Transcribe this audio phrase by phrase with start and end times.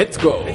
[0.00, 0.46] Let's go.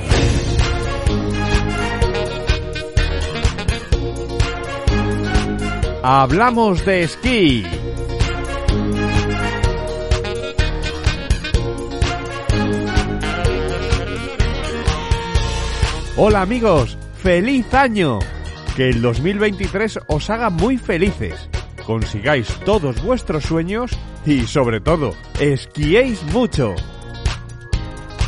[6.01, 7.63] Hablamos de esquí.
[16.17, 18.17] Hola amigos, feliz año.
[18.75, 21.51] Que el 2023 os haga muy felices,
[21.85, 23.91] consigáis todos vuestros sueños
[24.25, 26.73] y sobre todo, esquiéis mucho.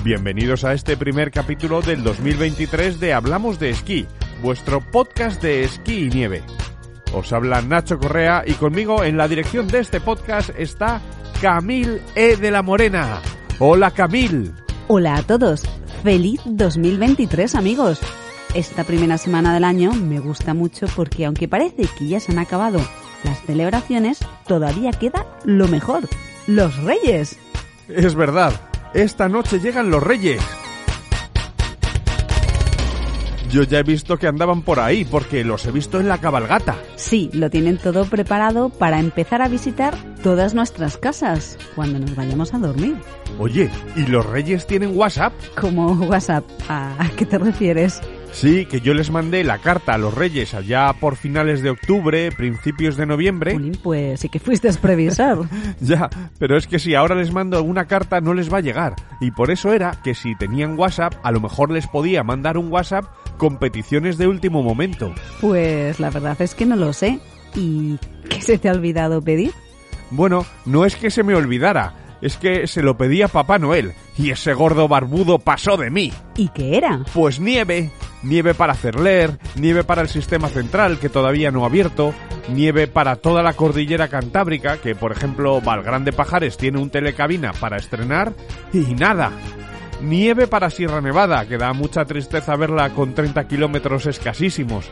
[0.04, 4.06] Bienvenidos a este primer capítulo del 2023 de Hablamos de Esquí,
[4.42, 6.44] vuestro podcast de esquí y nieve.
[7.14, 11.02] Os habla Nacho Correa y conmigo en la dirección de este podcast está
[11.42, 13.22] Camil E de la Morena.
[13.60, 14.54] Hola Camil.
[14.88, 15.64] Hola a todos.
[16.04, 18.00] Feliz 2023 amigos.
[18.54, 22.40] Esta primera semana del año me gusta mucho porque aunque parece que ya se han
[22.40, 22.80] acabado
[23.24, 26.08] las celebraciones, todavía queda lo mejor,
[26.46, 27.38] los reyes.
[27.90, 28.54] Es verdad,
[28.94, 30.42] esta noche llegan los reyes.
[33.50, 36.76] Yo ya he visto que andaban por ahí porque los he visto en la cabalgata.
[36.98, 42.54] Sí, lo tienen todo preparado para empezar a visitar todas nuestras casas cuando nos vayamos
[42.54, 42.98] a dormir.
[43.40, 45.32] Oye, ¿y los reyes tienen WhatsApp?
[45.60, 48.02] Como WhatsApp, ¿a, a qué te refieres?
[48.32, 52.32] Sí, que yo les mandé la carta a los reyes allá por finales de octubre,
[52.32, 53.58] principios de noviembre.
[53.82, 55.48] Pues sí que fuiste previsor.
[55.80, 58.96] ya, pero es que si ahora les mando una carta no les va a llegar.
[59.20, 62.72] Y por eso era que si tenían WhatsApp, a lo mejor les podía mandar un
[62.72, 63.06] WhatsApp
[63.38, 65.14] con peticiones de último momento.
[65.42, 67.20] Pues la verdad es que no lo sé.
[67.56, 67.98] ¿Y
[68.30, 69.52] qué se te ha olvidado pedir?
[70.12, 73.94] Bueno, no es que se me olvidara, es que se lo pedí a Papá Noel
[74.18, 76.14] y ese gordo barbudo pasó de mí.
[76.36, 77.04] ¿Y qué era?
[77.14, 77.92] Pues nieve,
[78.28, 82.14] nieve para hacer leer, nieve para el sistema central que todavía no ha abierto,
[82.50, 87.78] nieve para toda la cordillera cantábrica, que por ejemplo Valgrande Pajares tiene un telecabina para
[87.78, 88.34] estrenar,
[88.74, 89.32] y nada.
[90.02, 94.86] Nieve para Sierra Nevada, que da mucha tristeza verla con 30 kilómetros escasísimos.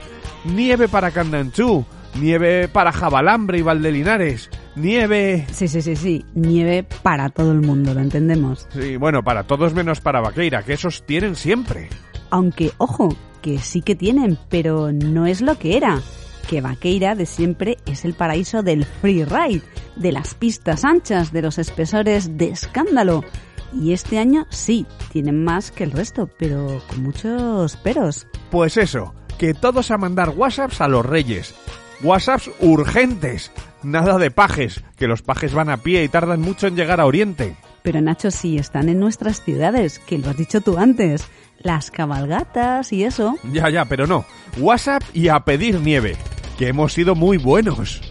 [0.46, 1.86] Nieve para Candanchú,
[2.20, 5.46] nieve para Jabalambre y Valdelinares, nieve...
[5.52, 8.68] Sí, sí, sí, sí, nieve para todo el mundo, lo entendemos.
[8.72, 11.90] Sí, bueno, para todos menos para Vaqueira, que esos tienen siempre.
[12.30, 16.02] Aunque, ojo, que sí que tienen, pero no es lo que era.
[16.50, 19.64] Que Vaqueira de siempre es el paraíso del freeride,
[19.96, 23.24] de las pistas anchas, de los espesores de escándalo.
[23.74, 28.28] Y este año sí, tienen más que el resto, pero con muchos peros.
[28.52, 31.54] Pues eso, que todos a mandar WhatsApps a los reyes.
[32.04, 33.52] WhatsApps urgentes.
[33.84, 37.06] Nada de pajes, que los pajes van a pie y tardan mucho en llegar a
[37.06, 37.56] Oriente.
[37.84, 41.28] Pero Nacho, sí están en nuestras ciudades, que lo has dicho tú antes.
[41.66, 43.40] Las cabalgatas y eso.
[43.52, 44.24] Ya, ya, pero no.
[44.60, 46.16] WhatsApp y a pedir nieve,
[46.60, 48.02] que hemos sido muy buenos.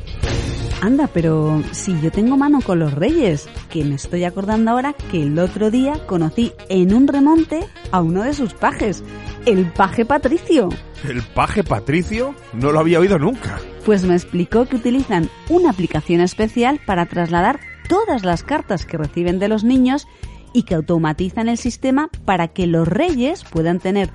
[0.82, 5.22] Anda, pero si yo tengo mano con los reyes, que me estoy acordando ahora que
[5.22, 7.60] el otro día conocí en un remonte
[7.92, 9.04] a uno de sus pajes,
[9.46, 10.70] el paje Patricio.
[11.08, 12.34] ¿El paje Patricio?
[12.54, 13.60] No lo había oído nunca.
[13.86, 19.38] Pues me explicó que utilizan una aplicación especial para trasladar todas las cartas que reciben
[19.38, 20.08] de los niños
[20.54, 24.08] y que automatizan el sistema para que los reyes puedan tener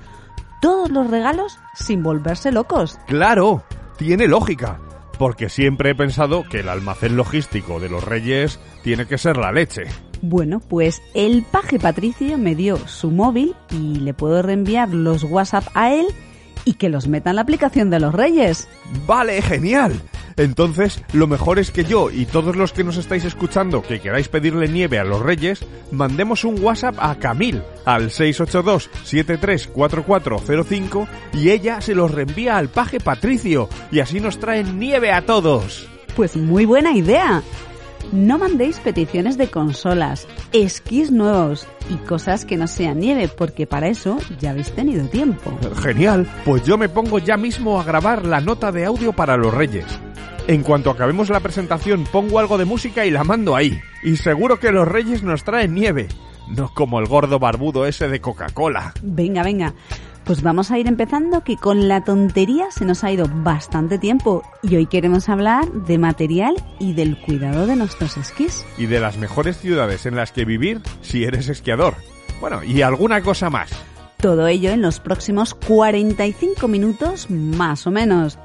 [0.60, 2.98] todos los regalos sin volverse locos.
[3.06, 3.62] Claro,
[3.96, 4.80] tiene lógica
[5.20, 9.52] porque siempre he pensado que el almacén logístico de los reyes tiene que ser la
[9.52, 9.82] leche.
[10.22, 15.64] Bueno, pues el paje Patricio me dio su móvil y le puedo reenviar los WhatsApp
[15.74, 16.06] a él
[16.64, 18.66] y que los meta en la aplicación de los reyes.
[19.06, 20.00] Vale, genial.
[20.40, 24.28] Entonces, lo mejor es que yo y todos los que nos estáis escuchando que queráis
[24.28, 31.94] pedirle nieve a los reyes, mandemos un WhatsApp a Camil al 682-734405 y ella se
[31.94, 35.86] los reenvía al paje Patricio y así nos traen nieve a todos.
[36.16, 37.42] Pues muy buena idea.
[38.10, 43.88] No mandéis peticiones de consolas, esquís nuevos y cosas que no sean nieve, porque para
[43.88, 45.58] eso ya habéis tenido tiempo.
[45.82, 49.52] Genial, pues yo me pongo ya mismo a grabar la nota de audio para los
[49.52, 49.84] Reyes.
[50.46, 53.80] En cuanto acabemos la presentación pongo algo de música y la mando ahí.
[54.02, 56.08] Y seguro que los Reyes nos traen nieve.
[56.48, 58.92] No como el gordo barbudo ese de Coca-Cola.
[59.02, 59.74] Venga, venga.
[60.24, 64.42] Pues vamos a ir empezando que con la tontería se nos ha ido bastante tiempo
[64.62, 68.64] y hoy queremos hablar de material y del cuidado de nuestros esquís.
[68.76, 71.94] Y de las mejores ciudades en las que vivir si eres esquiador.
[72.40, 73.70] Bueno, y alguna cosa más.
[74.18, 78.38] Todo ello en los próximos 45 minutos más o menos.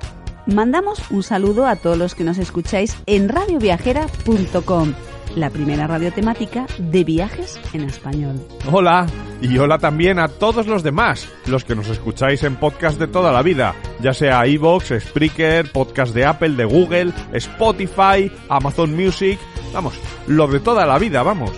[0.46, 4.94] Mandamos un saludo a todos los que nos escucháis en radioviajera.com
[5.36, 8.40] la primera radio temática de viajes en español.
[8.72, 9.06] Hola,
[9.42, 13.32] y hola también a todos los demás, los que nos escucháis en podcast de toda
[13.32, 19.40] la vida, ya sea iVoox, Spreaker, podcast de Apple, de Google, Spotify, Amazon Music,
[19.74, 19.96] vamos,
[20.28, 21.52] lo de toda la vida, vamos.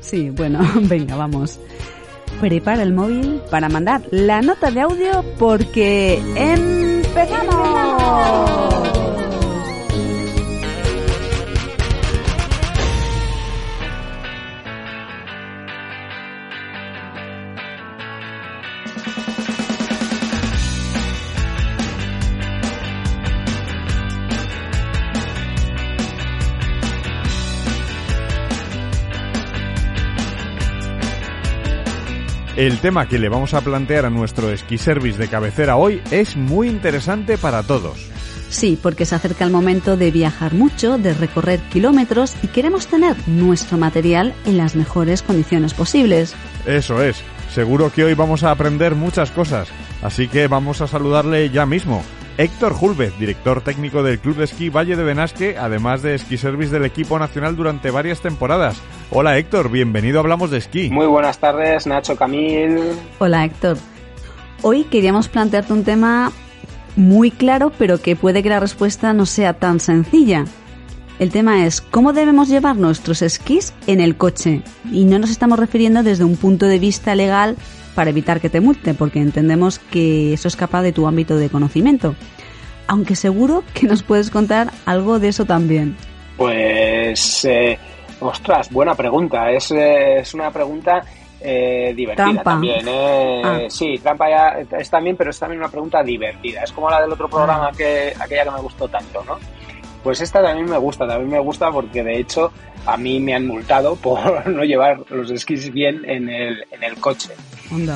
[0.00, 1.60] Sí, bueno, venga, vamos.
[2.40, 7.69] prepara el móvil para mandar la nota de audio porque empezamos.
[8.10, 8.79] 哦。
[32.60, 36.68] El tema que le vamos a plantear a nuestro esquí service de cabecera hoy es muy
[36.68, 38.10] interesante para todos.
[38.50, 43.16] Sí, porque se acerca el momento de viajar mucho, de recorrer kilómetros y queremos tener
[43.26, 46.34] nuestro material en las mejores condiciones posibles.
[46.66, 47.22] Eso es,
[47.54, 49.68] seguro que hoy vamos a aprender muchas cosas,
[50.02, 52.02] así que vamos a saludarle ya mismo.
[52.38, 56.72] Héctor Julvez, director técnico del Club de Esquí Valle de Benasque, además de esquí service
[56.72, 58.80] del equipo nacional durante varias temporadas.
[59.10, 60.90] Hola Héctor, bienvenido a Hablamos de Esquí.
[60.90, 62.78] Muy buenas tardes, Nacho Camil.
[63.18, 63.76] Hola Héctor.
[64.62, 66.32] Hoy queríamos plantearte un tema
[66.96, 70.44] muy claro, pero que puede que la respuesta no sea tan sencilla.
[71.18, 74.62] El tema es cómo debemos llevar nuestros esquís en el coche.
[74.90, 77.56] Y no nos estamos refiriendo desde un punto de vista legal
[77.94, 82.14] para evitar que te multe, porque entendemos que eso escapa de tu ámbito de conocimiento.
[82.86, 85.96] Aunque seguro que nos puedes contar algo de eso también.
[86.36, 87.78] Pues, eh,
[88.20, 89.50] ostras, buena pregunta.
[89.50, 91.02] Es, eh, es una pregunta
[91.40, 92.86] eh, divertida también.
[92.86, 93.42] Eh.
[93.44, 93.60] Ah.
[93.68, 96.62] Sí, trampa ya es también, pero es también una pregunta divertida.
[96.62, 97.76] Es como la del otro programa, ah.
[97.76, 99.38] que, aquella que me gustó tanto, ¿no?
[100.02, 102.52] Pues esta también me gusta, también me gusta porque de hecho
[102.86, 106.96] a mí me han multado por no llevar los esquís bien en el, en el
[106.96, 107.30] coche.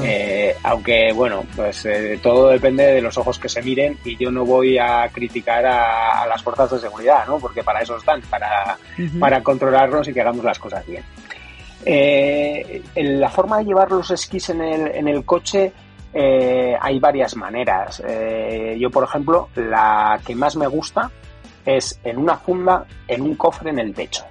[0.04, 4.30] Eh, aunque bueno, pues eh, todo depende de los ojos que se miren y yo
[4.30, 7.38] no voy a criticar a, las fuerzas de seguridad, ¿no?
[7.38, 8.78] Porque para eso están, para,
[9.18, 11.02] para controlarlos y que hagamos las cosas bien.
[11.84, 15.72] Eh, la forma de llevar los esquís en el, en el coche
[16.14, 18.00] hay varias maneras.
[18.78, 21.10] yo, por ejemplo, la que más me gusta
[21.66, 24.24] es en una funda, en un cofre en el techo.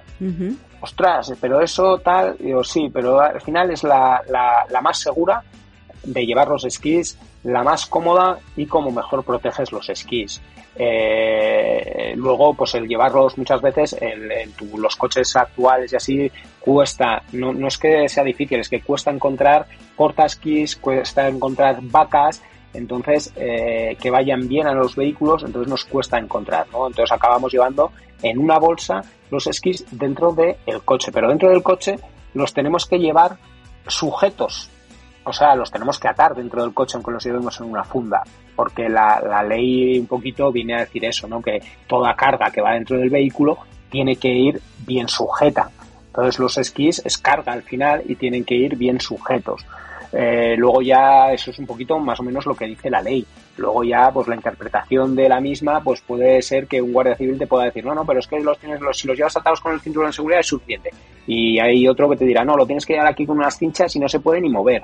[0.84, 5.42] Ostras, pero eso tal, digo, sí, pero al final es la, la, más segura
[6.02, 10.42] de llevar los esquís, la más cómoda y como mejor proteges los esquís.
[10.76, 14.28] Eh, luego, pues el llevarlos muchas veces en,
[14.76, 19.10] los coches actuales y así cuesta, no, no, es que sea difícil, es que cuesta
[19.10, 19.66] encontrar
[19.96, 22.42] portaesquís, cuesta encontrar vacas
[22.74, 26.86] entonces eh, que vayan bien a los vehículos, entonces nos cuesta encontrar, ¿no?
[26.86, 27.92] Entonces acabamos llevando
[28.22, 31.98] en una bolsa los esquís dentro del coche, pero dentro del coche
[32.34, 33.36] los tenemos que llevar
[33.86, 34.70] sujetos,
[35.24, 38.22] o sea, los tenemos que atar dentro del coche aunque los llevemos en una funda,
[38.54, 41.40] porque la, la ley un poquito viene a decir eso, ¿no?
[41.40, 43.58] Que toda carga que va dentro del vehículo
[43.90, 45.70] tiene que ir bien sujeta.
[46.06, 49.64] Entonces los esquís es carga al final y tienen que ir bien sujetos.
[50.16, 53.26] Eh, luego ya eso es un poquito más o menos lo que dice la ley.
[53.56, 57.38] Luego ya, pues la interpretación de la misma, pues puede ser que un guardia civil
[57.38, 59.60] te pueda decir, no, no, pero es que los tienes, los, si los llevas atados
[59.60, 60.90] con el cinturón de seguridad es suficiente.
[61.26, 63.94] Y hay otro que te dirá, no, lo tienes que llevar aquí con unas cinchas
[63.96, 64.82] y no se puede ni mover.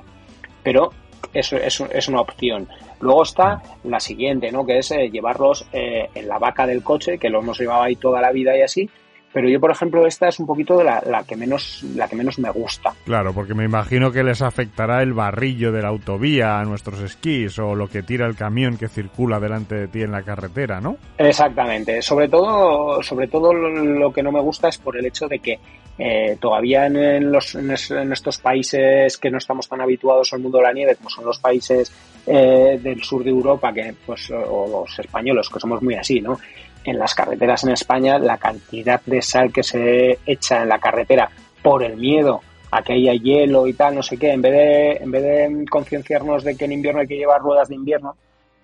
[0.63, 0.91] Pero
[1.33, 2.67] eso es, es una opción.
[2.99, 4.65] Luego está la siguiente, ¿no?
[4.65, 7.95] Que es eh, llevarlos eh, en la vaca del coche, que lo hemos llevado ahí
[7.95, 8.89] toda la vida y así,
[9.33, 12.15] pero yo por ejemplo esta es un poquito de la, la, que menos la que
[12.15, 12.93] menos me gusta.
[13.05, 17.57] Claro porque me imagino que les afectará el barrillo de la autovía a nuestros esquís
[17.59, 20.97] o lo que tira el camión que circula delante de ti en la carretera no
[21.17, 22.01] exactamente.
[22.01, 25.59] Sobre todo sobre todo lo que no me gusta es por el hecho de que
[25.97, 30.63] eh, todavía en, los, en, estos países que no estamos tan habituados al mundo de
[30.63, 31.91] la nieve como son los países
[32.25, 36.39] eh, del sur de Europa que pues o los españoles que somos muy así no
[36.83, 41.29] en las carreteras en España la cantidad de sal que se echa en la carretera
[41.61, 44.91] por el miedo a que haya hielo y tal, no sé qué, en vez de,
[45.03, 48.15] en vez de concienciarnos de que en invierno hay que llevar ruedas de invierno,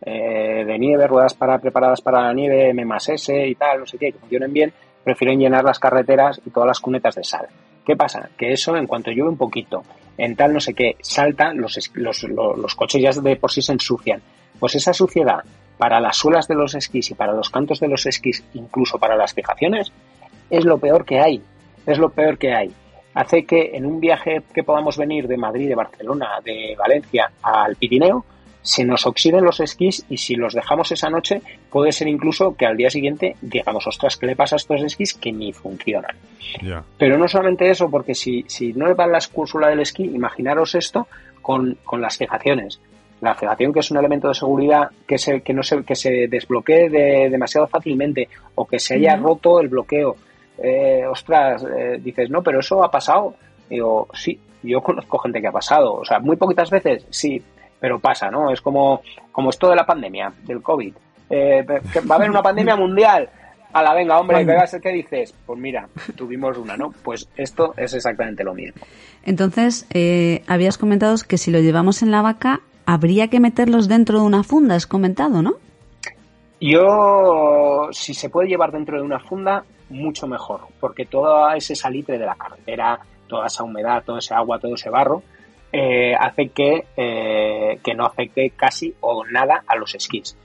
[0.02, 3.86] eh, de nieve, ruedas para, preparadas para la nieve, M más S y tal, no
[3.86, 4.72] sé qué, que funcionen bien,
[5.04, 7.48] prefieren llenar las carreteras y todas las cunetas de sal.
[7.86, 8.30] ¿Qué pasa?
[8.38, 9.84] Que eso, en cuanto llueve un poquito,
[10.18, 13.62] en tal no sé qué, salta, los, los, los, los coches ya de por sí
[13.62, 14.22] se ensucian.
[14.60, 15.44] Pues esa suciedad
[15.78, 19.16] para las suelas de los esquís y para los cantos de los esquís, incluso para
[19.16, 19.92] las fijaciones,
[20.50, 21.42] es lo peor que hay.
[21.86, 22.72] Es lo peor que hay.
[23.14, 27.76] Hace que en un viaje que podamos venir de Madrid, de Barcelona, de Valencia al
[27.76, 28.26] Pirineo,
[28.62, 32.66] se nos oxiden los esquís y si los dejamos esa noche, puede ser incluso que
[32.66, 36.18] al día siguiente digamos, ostras, ¿qué le pasa a estos esquís que ni funcionan?
[36.98, 40.76] Pero no solamente eso, porque si, si no le va la escúrsula del esquí, imaginaros
[40.76, 41.08] esto
[41.42, 42.82] con, con las fijaciones
[43.22, 46.28] la fijación que es un elemento de seguridad que se, que no se, que se
[46.28, 50.16] desbloquee de, demasiado fácilmente o que se haya roto el bloqueo.
[50.58, 53.36] Eh, ostras, eh, dices, no, pero eso ha pasado.
[53.70, 57.42] Digo, sí, Yo conozco gente que ha pasado, o sea, muy poquitas veces, sí,
[57.80, 58.52] pero pasa, ¿no?
[58.52, 60.94] Es como, como esto de la pandemia, del COVID.
[61.30, 63.30] Eh, va a haber una pandemia mundial.
[63.74, 65.36] A la venga, hombre, ¿qué, ser ¿qué dices?
[65.46, 66.94] Pues mira, tuvimos una, ¿no?
[67.04, 68.82] Pues esto es exactamente lo mismo.
[69.24, 74.22] Entonces, eh, habías comentado que si lo llevamos en la vaca, habría que meterlos dentro
[74.22, 75.56] de una funda, has comentado, ¿no?
[76.60, 82.18] Yo, si se puede llevar dentro de una funda, mucho mejor, porque todo ese salitre
[82.18, 85.22] de la carretera, toda esa humedad, todo ese agua, todo ese barro,
[85.72, 90.38] eh, hace que, eh, que no afecte casi o nada a los esquís.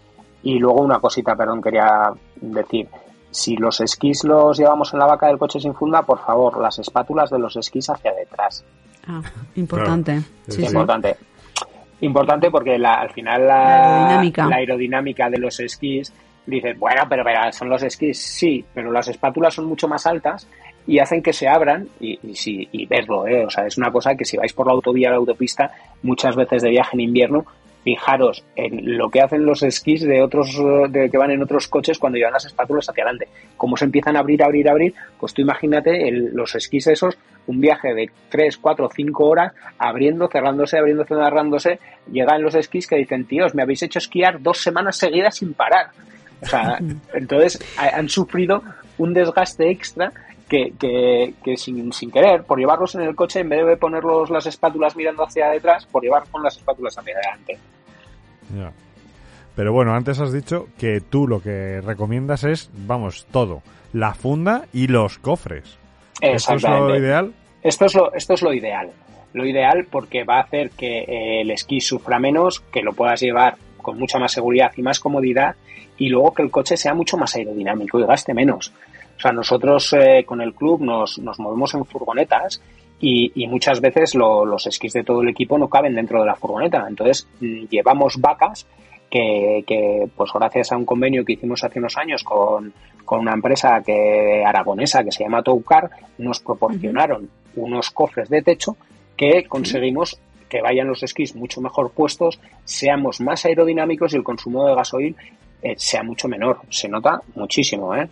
[0.42, 2.88] Y luego una cosita, perdón, quería decir.
[3.30, 6.80] Si los esquís los llevamos en la vaca del coche sin funda, por favor, las
[6.80, 8.64] espátulas de los esquís hacia detrás.
[9.06, 9.22] Ah,
[9.54, 10.22] importante.
[10.58, 11.16] importante.
[12.02, 15.30] Importante porque al final la, la, aerodinámica.
[15.30, 16.12] de los esquís
[16.44, 20.49] dice, bueno, pero, pero, son los esquís, sí, pero las espátulas son mucho más altas
[20.85, 23.47] y hacen que se abran y, y, y verlo, ¿eh?
[23.47, 25.71] o sea, es una cosa que si vais por la autovía o la autopista,
[26.02, 27.47] muchas veces de viaje en invierno,
[27.85, 30.56] fijaros en lo que hacen los esquís de otros
[30.90, 33.28] de que van en otros coches cuando llevan las espátulas hacia adelante.
[33.56, 37.94] Cómo se empiezan a abrir, abrir, abrir, pues tú imagínate los esquís esos, un viaje
[37.94, 41.78] de 3, 4, 5 horas, abriendo, cerrándose, abriendo, cerrándose,
[42.11, 45.90] llegan los esquís que dicen, tíos, me habéis hecho esquiar dos semanas seguidas sin parar.
[46.40, 46.78] O sea,
[47.14, 48.62] entonces han sufrido
[48.99, 50.12] un desgaste extra
[50.49, 54.30] que, que, que sin, sin, querer, por llevarlos en el coche, en vez de ponerlos
[54.30, 57.58] las espátulas mirando hacia detrás, por llevar con las espátulas hacia adelante.
[59.54, 63.62] Pero bueno, antes has dicho que tú lo que recomiendas es, vamos, todo.
[63.92, 65.78] La funda y los cofres.
[66.23, 67.33] ¿Esto es lo ideal?
[67.62, 68.91] Esto es lo, esto es lo ideal.
[69.33, 73.21] Lo ideal porque va a hacer que eh, el esquí sufra menos, que lo puedas
[73.21, 75.57] llevar con mucha más seguridad y más comodidad
[75.97, 78.73] y luego que el coche sea mucho más aerodinámico y gaste menos.
[79.17, 82.62] O sea, nosotros eh, con el club nos, nos movemos en furgonetas
[83.00, 86.37] y, y muchas veces los esquís de todo el equipo no caben dentro de la
[86.37, 86.87] furgoneta.
[86.88, 88.67] Entonces mm, llevamos vacas
[89.12, 92.73] que, que, pues gracias a un convenio que hicimos hace unos años con,
[93.04, 98.75] con una empresa que aragonesa que se llama Toucar, nos proporcionaron unos cofres de techo
[99.14, 104.66] que conseguimos que vayan los esquís mucho mejor puestos, seamos más aerodinámicos y el consumo
[104.66, 105.14] de gasoil
[105.62, 106.61] eh, sea mucho menor.
[106.71, 108.09] Se nota muchísimo, ¿eh?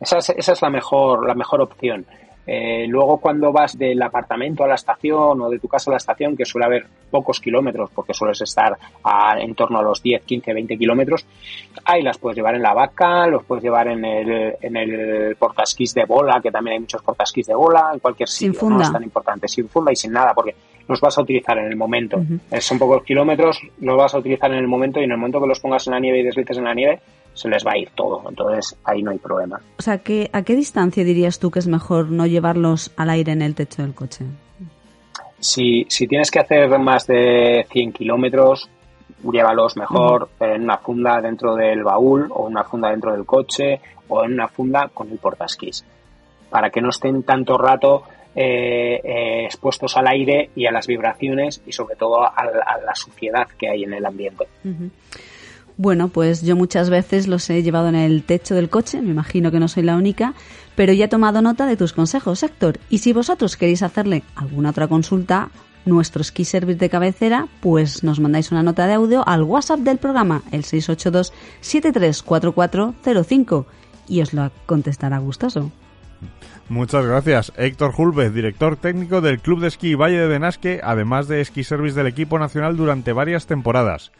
[0.00, 2.06] esa, es, esa es la mejor, la mejor opción.
[2.46, 5.96] Eh, luego cuando vas del apartamento a la estación o de tu casa a la
[5.96, 10.22] estación, que suele haber pocos kilómetros, porque sueles estar a, en torno a los 10,
[10.22, 11.26] 15, 20 kilómetros,
[11.84, 15.94] ahí las puedes llevar en la vaca, los puedes llevar en el, en el portasquís
[15.94, 19.02] de bola, que también hay muchos portasquís de bola, en cualquier sitio, no es tan
[19.02, 20.54] importante, sin funda y sin nada, porque
[20.88, 22.22] los vas a utilizar en el momento.
[22.60, 25.46] Son pocos kilómetros, los vas a utilizar en el momento y en el momento que
[25.46, 27.00] los pongas en la nieve y deslices en la nieve,
[27.32, 28.22] se les va a ir todo.
[28.28, 29.60] Entonces ahí no hay problema.
[29.78, 33.32] O sea, ¿qué, ¿a qué distancia dirías tú que es mejor no llevarlos al aire
[33.32, 34.24] en el techo del coche?
[35.40, 38.70] Si, si tienes que hacer más de 100 kilómetros,
[39.32, 44.24] llévalos mejor en una funda dentro del baúl o una funda dentro del coche o
[44.24, 45.84] en una funda con el portasquís
[46.54, 48.04] para que no estén tanto rato
[48.36, 52.44] eh, eh, expuestos al aire y a las vibraciones y sobre todo a,
[52.84, 54.46] la suciedad que hay en el ambiente.
[55.76, 59.50] Bueno, pues yo muchas veces los he llevado en el techo del coche, me imagino
[59.50, 60.34] que no soy la única,
[60.76, 62.78] pero ya he tomado nota de tus consejos, Héctor.
[62.90, 65.50] Y si vosotros queréis hacerle alguna otra consulta,
[65.84, 69.98] nuestro ski service de cabecera, pues nos mandáis una nota de audio al WhatsApp del
[69.98, 73.66] programa, el 682 734405,
[74.08, 75.72] y os lo contestará gustoso.
[76.68, 77.52] Muchas gracias.
[77.56, 81.96] Héctor Julvez, director técnico del Club de Esquí Valle de Benasque, además de Ski Service
[81.96, 84.12] del equipo nacional durante varias temporadas.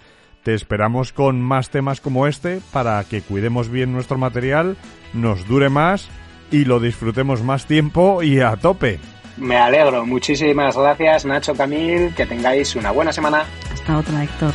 [0.43, 4.77] Te esperamos con más temas como este para que cuidemos bien nuestro material,
[5.15, 6.11] nos dure más
[6.51, 9.01] y lo disfrutemos más tiempo y a tope.
[9.37, 10.07] Me alegro.
[10.07, 12.15] Muchísimas gracias, Nacho Camil.
[12.15, 13.45] Que tengáis una buena semana.
[13.73, 14.53] Hasta otra, Héctor.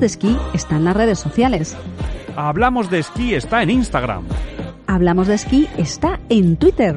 [0.00, 1.76] Hablamos de esquí está en las redes sociales.
[2.34, 4.24] Hablamos de esquí está en Instagram.
[4.86, 6.96] Hablamos de esquí está en Twitter.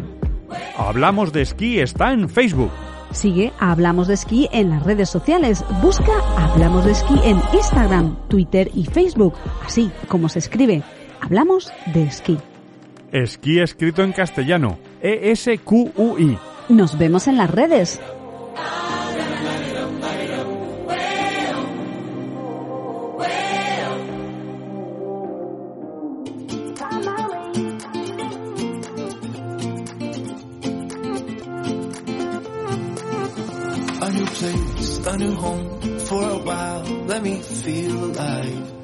[0.77, 2.71] Hablamos de esquí está en Facebook.
[3.11, 5.65] Sigue Hablamos de esquí en las redes sociales.
[5.81, 9.33] Busca Hablamos de esquí en Instagram, Twitter y Facebook,
[9.65, 10.81] así como se escribe.
[11.19, 12.37] Hablamos de esquí.
[13.11, 14.77] Esquí escrito en castellano.
[15.01, 16.37] E-S-Q-U-I.
[16.69, 17.99] Nos vemos en las redes.
[37.43, 38.83] Feel alive.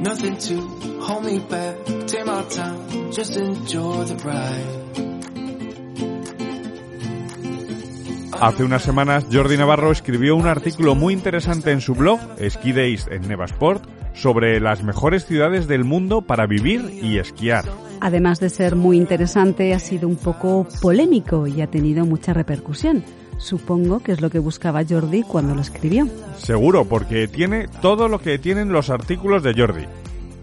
[0.00, 1.76] Nothing to hold me back.
[2.06, 4.80] Take my time, just enjoy the ride.
[8.40, 13.06] Hace unas semanas Jordi Navarro escribió un artículo muy interesante en su blog, Ski Days
[13.10, 13.84] en Nevasport,
[14.14, 17.66] sobre las mejores ciudades del mundo para vivir y esquiar.
[18.00, 23.04] Además de ser muy interesante, ha sido un poco polémico y ha tenido mucha repercusión.
[23.40, 26.06] Supongo que es lo que buscaba Jordi cuando lo escribió.
[26.36, 29.86] Seguro, porque tiene todo lo que tienen los artículos de Jordi.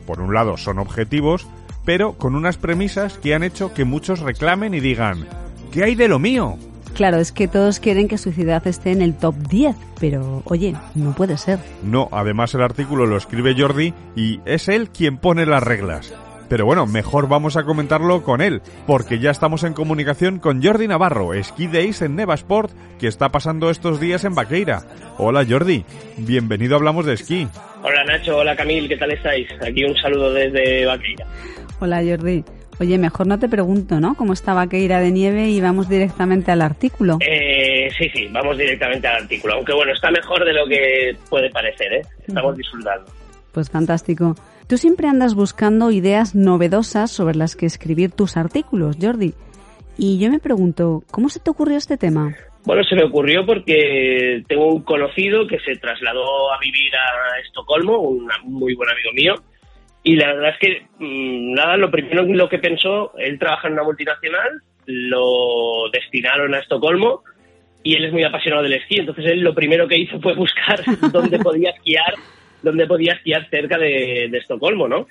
[0.08, 1.48] Por un lado, son objetivos,
[1.86, 5.27] pero con unas premisas que han hecho que muchos reclamen y digan,
[5.72, 6.58] ¿qué hay de lo mío?
[6.96, 10.75] Claro, es que todos quieren que su ciudad esté en el top 10, pero oye,
[10.96, 11.60] no puede ser.
[11.84, 16.12] No, además el artículo lo escribe Jordi y es él quien pone las reglas.
[16.50, 20.88] Pero bueno, mejor vamos a comentarlo con él, porque ya estamos en comunicación con Jordi
[20.88, 24.84] Navarro, Ski Days en Nevasport, que está pasando estos días en Vaqueira.
[25.18, 25.84] Hola Jordi,
[26.18, 27.48] bienvenido a Hablamos de Esquí.
[27.84, 29.48] Hola Nacho, hola Camil, ¿qué tal estáis?
[29.62, 31.25] Aquí un saludo desde Vaqueira.
[31.80, 32.44] Hola Jordi.
[32.80, 34.13] Oye, mejor no te pregunto, ¿no?
[34.13, 37.18] ¿Cómo está Vaqueira de nieve y vamos directamente al artículo?
[37.22, 39.56] Eh, sí, sí, vamos directamente al artículo.
[39.56, 42.01] Aunque bueno, está mejor de lo que puede parecer, ¿eh?
[42.27, 43.12] Estamos disfrutando.
[43.51, 44.36] Pues fantástico.
[44.67, 49.33] Tú siempre andas buscando ideas novedosas sobre las que escribir tus artículos, Jordi.
[49.97, 52.36] Y yo me pregunto, ¿cómo se te ocurrió este tema?
[52.65, 58.00] Bueno, se me ocurrió porque tengo un conocido que se trasladó a vivir a Estocolmo,
[58.00, 59.36] un muy buen amigo mío,
[60.03, 63.74] y la verdad es que, mm, nada, lo primero lo que pensó, él trabaja en
[63.74, 67.24] una multinacional, lo destinaron a Estocolmo
[67.83, 69.00] y él es muy apasionado del esquí.
[69.00, 70.81] Entonces él lo primero que hizo fue buscar
[71.12, 72.13] dónde podía esquiar,
[72.67, 75.08] dónde podía esquiar cerca de, Estocolmo, ¿no?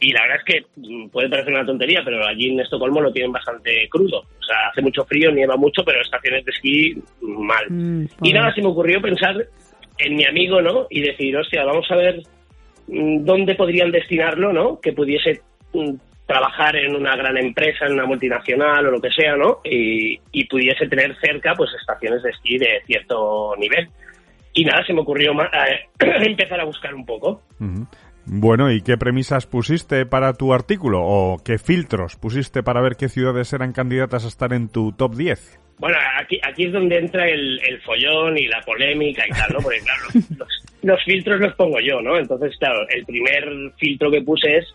[0.00, 3.12] Y la verdad es que mm, puede parecer una tontería, pero allí en Estocolmo lo
[3.12, 4.20] tienen bastante crudo.
[4.20, 7.66] O sea, hace mucho frío, nieva mucho, pero estaciones de esquí mal.
[7.68, 9.36] Mm, y nada, se me ocurrió pensar
[9.98, 10.86] en mi amigo, ¿no?
[10.88, 12.22] Y decir, hostia, vamos a ver
[12.90, 14.80] Mm, dónde podrían destinarlo, ¿no?
[14.80, 15.40] Que pudiese
[15.72, 15.94] mm,
[16.26, 19.60] trabajar en una gran empresa, en una multinacional o lo que sea, ¿no?
[19.64, 20.18] Y,
[20.48, 23.88] pudiese tener cerca, pues, estaciones de esquí de cierto nivel.
[24.52, 25.88] Y nada, se me ocurrió eh,
[26.26, 27.42] empezar a buscar un poco.
[28.26, 31.00] Bueno, ¿y qué premisas pusiste para tu artículo?
[31.02, 35.14] ¿O qué filtros pusiste para ver qué ciudades eran candidatas a estar en tu top
[35.14, 35.60] 10?
[35.78, 39.60] Bueno, aquí, aquí es donde entra el, follón y la polémica y tal, ¿no?
[39.60, 40.02] Porque, claro,
[40.38, 42.18] los, los, filtros los pongo yo, ¿no?
[42.18, 44.66] Entonces, claro, el primer filtro que puse es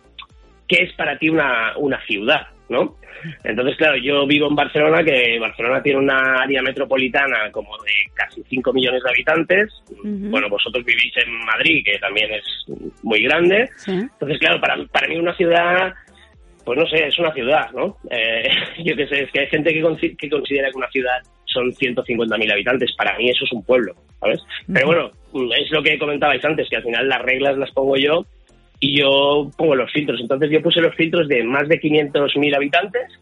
[0.68, 2.96] ¿qué es para ti una, una ciudad, ¿no?
[3.44, 8.42] Entonces, claro, yo vivo en Barcelona, que Barcelona tiene una área metropolitana como de casi
[8.48, 9.82] 5 millones de habitantes.
[10.02, 12.44] Bueno, vosotros vivís en Madrid, que también es
[13.02, 13.68] muy grande.
[13.86, 15.94] Entonces, claro, para, para mí una ciudad
[16.66, 17.96] pues no sé, es una ciudad, ¿no?
[18.10, 18.50] Eh,
[18.84, 22.52] yo qué sé, es que hay gente que, que considera que una ciudad son 150.000
[22.52, 22.92] habitantes.
[22.96, 24.40] Para mí eso es un pueblo, ¿sabes?
[24.66, 25.10] Pero bueno,
[25.56, 28.26] es lo que comentabais antes, que al final las reglas las pongo yo
[28.80, 30.20] y yo pongo los filtros.
[30.20, 33.12] Entonces yo puse los filtros de más de 500.000 habitantes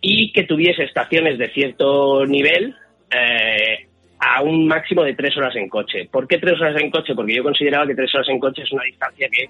[0.00, 2.74] y que tuviese estaciones de cierto nivel
[3.10, 3.86] eh,
[4.18, 6.08] a un máximo de tres horas en coche.
[6.10, 7.14] ¿Por qué tres horas en coche?
[7.14, 9.48] Porque yo consideraba que tres horas en coche es una distancia que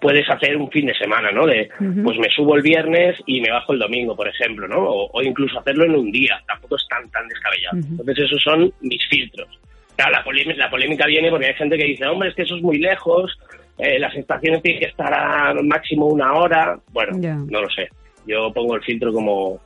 [0.00, 1.46] puedes hacer un fin de semana, ¿no?
[1.46, 4.80] De, pues me subo el viernes y me bajo el domingo, por ejemplo, ¿no?
[4.80, 7.76] O, incluso hacerlo en un día, tampoco es tan, tan descabellado.
[7.76, 9.48] Entonces esos son mis filtros.
[9.94, 12.56] Claro, la, polémica, la polémica viene porque hay gente que dice, hombre, es que eso
[12.56, 13.38] es muy lejos,
[13.78, 16.78] eh, las estaciones tienen que estar a máximo una hora.
[16.92, 17.88] Bueno, no lo sé.
[18.26, 19.60] Yo pongo el filtro como,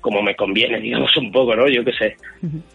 [0.00, 1.68] como me conviene, digamos un poco, ¿no?
[1.68, 2.16] Yo qué sé.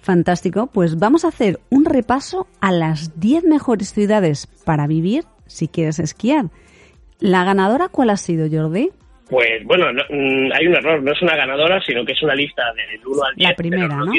[0.01, 0.67] Fantástico.
[0.71, 5.99] Pues vamos a hacer un repaso a las 10 mejores ciudades para vivir si quieres
[5.99, 6.45] esquiar.
[7.19, 8.89] ¿La ganadora cuál ha sido, Jordi?
[9.29, 12.63] Pues bueno, mm, hay un error, no es una ganadora, sino que es una lista
[12.73, 13.49] del 1 al 10.
[13.49, 14.11] La primera, ¿no?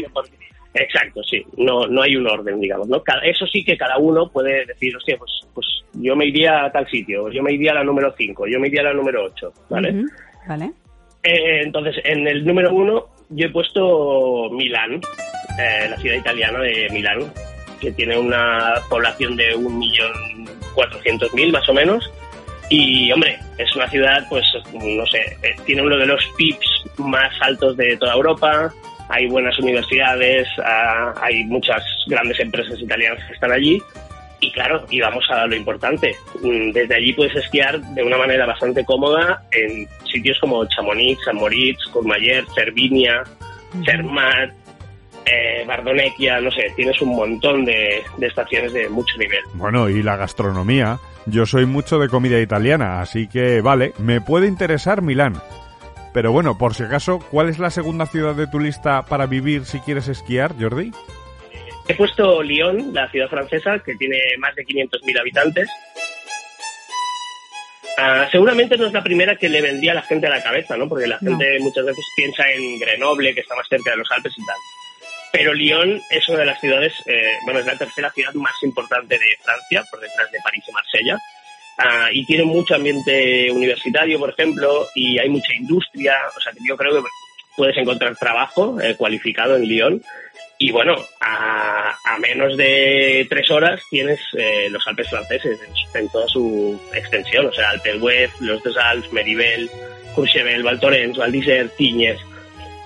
[0.78, 3.02] Exacto, sí, no, no hay un orden, digamos, ¿no?
[3.22, 6.86] eso sí que cada uno puede decir, hostia, pues, pues yo me iría a tal
[6.88, 9.52] sitio, yo me iría a la número 5, yo me iría a la número 8,
[9.70, 10.04] ¿vale?
[10.46, 10.72] Vale.
[11.22, 15.00] Eh, entonces, en el número 1 yo he puesto Milán,
[15.58, 17.32] eh, la ciudad italiana de Milán,
[17.80, 22.12] que tiene una población de 1.400.000 más o menos,
[22.68, 27.32] y hombre, es una ciudad, pues, no sé, eh, tiene uno de los PIBs más
[27.40, 28.72] altos de toda Europa,
[29.08, 33.80] hay buenas universidades, ah, hay muchas grandes empresas italianas que están allí.
[34.40, 38.44] Y claro, y vamos a lo importante, mm, desde allí puedes esquiar de una manera
[38.44, 43.22] bastante cómoda en sitios como Chamonix, San Moritz, Courmayeur, Cervinia,
[43.84, 44.52] Zermatt,
[45.24, 49.40] eh, Bardonecchia, no sé, tienes un montón de, de estaciones de mucho nivel.
[49.54, 54.46] Bueno, y la gastronomía, yo soy mucho de comida italiana, así que vale, me puede
[54.48, 55.40] interesar Milán.
[56.16, 59.66] Pero bueno, por si acaso, ¿cuál es la segunda ciudad de tu lista para vivir
[59.66, 60.90] si quieres esquiar, Jordi?
[61.88, 65.68] He puesto Lyon, la ciudad francesa, que tiene más de 500.000 habitantes.
[67.98, 70.74] Ah, seguramente no es la primera que le vendía a la gente a la cabeza,
[70.78, 70.88] ¿no?
[70.88, 74.32] Porque la gente muchas veces piensa en Grenoble, que está más cerca de los Alpes
[74.38, 74.56] y tal.
[75.32, 79.18] Pero Lyon es una de las ciudades, eh, bueno, es la tercera ciudad más importante
[79.18, 81.18] de Francia, por detrás de París y Marsella.
[81.78, 86.14] Ah, y tiene mucho ambiente universitario, por ejemplo, y hay mucha industria.
[86.36, 87.08] O sea, que yo creo que
[87.56, 90.02] puedes encontrar trabajo eh, cualificado en Lyon.
[90.58, 95.58] Y bueno, a, menos de tres horas tienes eh, los Alpes franceses
[95.94, 97.46] en, toda su extensión.
[97.46, 99.70] O sea, Alpes Web, los dos Alpes, Meribel,
[100.14, 102.18] Courchevel, Val Thorens, Val d'Isère, Tignes.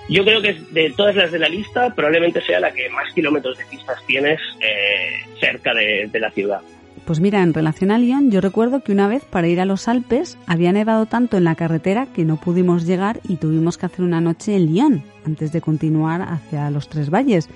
[0.09, 3.57] Yo creo que de todas las de la lista probablemente sea la que más kilómetros
[3.57, 6.61] de pistas tienes eh, cerca de, la ciudad.
[7.05, 9.87] Pues mira, en relación a Lyon, yo recuerdo que una vez para ir a los
[9.87, 14.05] Alpes había nevado tanto en la carretera que no pudimos llegar y tuvimos que hacer
[14.05, 17.49] una noche en Lyon antes de continuar hacia los Tres Valles.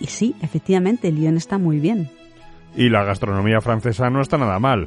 [0.00, 2.10] Y sí, efectivamente, Lyon está muy bien.
[2.76, 4.86] Y la gastronomía francesa no está nada mal.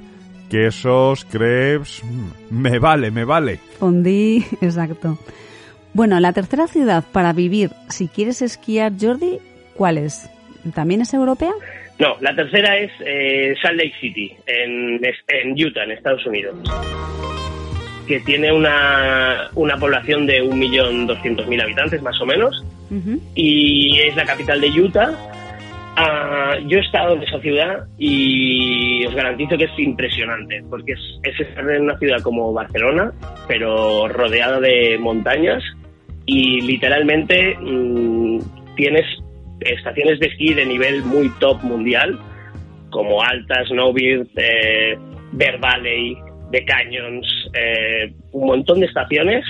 [0.49, 3.59] Quesos, crepes, mm, me vale, me vale.
[3.79, 5.17] Fondí, exacto.
[5.93, 9.39] Bueno, la tercera ciudad para vivir, si quieres esquiar, Jordi,
[9.75, 10.29] ¿cuál es?
[10.73, 11.53] ¿También es europea?
[12.03, 14.99] No, la tercera es eh, Salt Lake City, en,
[15.53, 16.53] Utah, en Estados Unidos,
[18.05, 22.61] que tiene una, una población de 1.200.000 habitantes, más o menos,
[23.35, 25.17] y es la capital de Utah.
[25.95, 30.99] Ah, yo he estado en esa ciudad y os garantizo que es impresionante, porque es,
[31.23, 33.13] es estar en una ciudad como Barcelona,
[33.47, 35.63] pero rodeada de montañas
[36.25, 38.39] y literalmente mm,
[38.75, 39.05] tienes
[39.65, 42.19] estaciones de esquí de nivel muy top mundial,
[42.89, 44.97] como Alta, Snowbird, eh,
[45.31, 46.15] Bear Valley,
[46.51, 49.43] The Canyons, eh, un montón de estaciones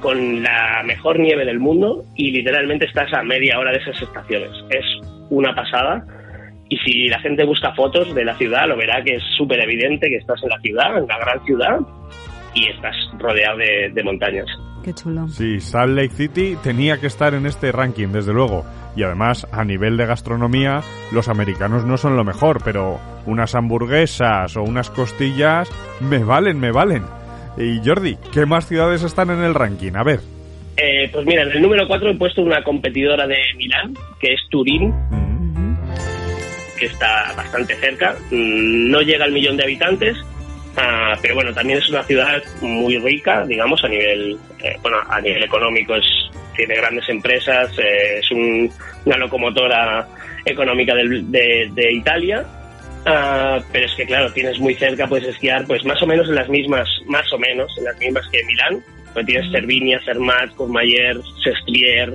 [0.00, 4.50] con la mejor nieve del mundo y literalmente estás a media hora de esas estaciones.
[4.68, 4.84] Es
[5.30, 6.04] una pasada.
[6.68, 10.08] Y si la gente busca fotos de la ciudad, lo verá que es súper evidente
[10.08, 11.78] que estás en la ciudad, en la gran ciudad,
[12.54, 14.46] y estás rodeado de montañas.
[14.84, 15.28] Qué chulo.
[15.28, 18.64] Sí, Salt Lake City tenía que estar en este ranking, desde luego.
[18.96, 20.80] Y además, a nivel de gastronomía,
[21.12, 26.72] los americanos no son lo mejor, pero unas hamburguesas o unas costillas me valen, me
[26.72, 27.04] valen.
[27.56, 29.92] Y Jordi, ¿qué más ciudades están en el ranking?
[29.94, 30.20] A ver.
[30.76, 34.40] Eh, pues mira, en el número 4 he puesto una competidora de Milán, que es
[34.48, 34.94] Turín,
[36.78, 38.16] que está bastante cerca.
[38.30, 40.16] Mm, no llega al millón de habitantes,
[40.76, 45.20] Ah, pero bueno, también es una ciudad muy rica, digamos, a nivel, eh, bueno, a
[45.20, 46.04] nivel económico es,
[46.56, 48.30] tiene grandes empresas, eh, es
[49.04, 50.06] una locomotora
[50.44, 52.44] económica de, Italia.
[53.04, 56.34] Ah, pero es que claro, tienes muy cerca, puedes esquiar pues más o menos en
[56.34, 58.82] las mismas, más o menos en las mismas que Milán.
[59.12, 62.14] Pues tienes Cervinia, Zermatt, Courmayeur, Sestrier,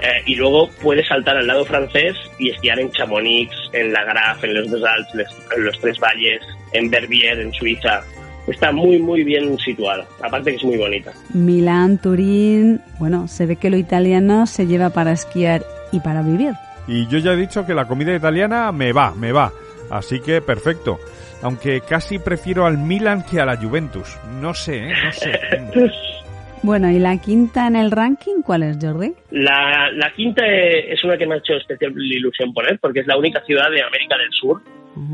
[0.00, 4.44] eh, y luego puedes saltar al lado francés y esquiar en Chamonix, en La Graf,
[4.44, 8.02] en los Dos Alpes, en los Tres Valles, en Verbier, en Suiza.
[8.46, 10.06] Está muy, muy bien situada.
[10.22, 11.12] Aparte que es muy bonita.
[11.34, 12.80] Milán, Turín.
[12.98, 16.52] Bueno, se ve que lo italiano se lleva para esquiar y para vivir.
[16.86, 19.52] Y yo ya he dicho que la comida italiana me va, me va.
[19.90, 20.98] Así que perfecto.
[21.42, 24.18] Aunque casi prefiero al Milan que a la Juventus.
[24.40, 24.92] No sé, ¿eh?
[25.04, 25.32] no sé.
[26.60, 29.14] Bueno, ¿y la quinta en el ranking cuál es, Jordi?
[29.30, 33.16] La, la quinta es una que me ha hecho especial ilusión poner, porque es la
[33.16, 34.60] única ciudad de América del Sur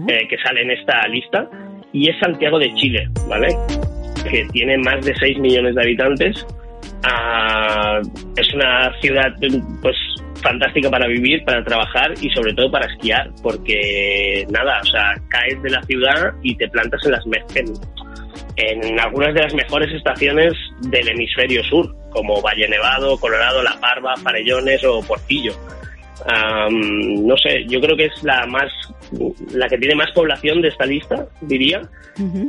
[0.08, 1.48] eh, que sale en esta lista,
[1.92, 3.48] y es Santiago de Chile, ¿vale?
[4.30, 6.46] Que tiene más de 6 millones de habitantes.
[7.04, 8.00] Ah,
[8.36, 9.32] es una ciudad,
[9.82, 9.96] pues,
[10.42, 15.60] fantástica para vivir, para trabajar y sobre todo para esquiar, porque nada, o sea, caes
[15.62, 17.26] de la ciudad y te plantas en las
[18.56, 24.14] en algunas de las mejores estaciones del hemisferio sur, como Valle Nevado, Colorado, La Parva,
[24.16, 25.52] Farellones o Portillo.
[26.70, 28.70] no sé, yo creo que es la más,
[29.52, 31.80] la que tiene más población de esta lista, diría.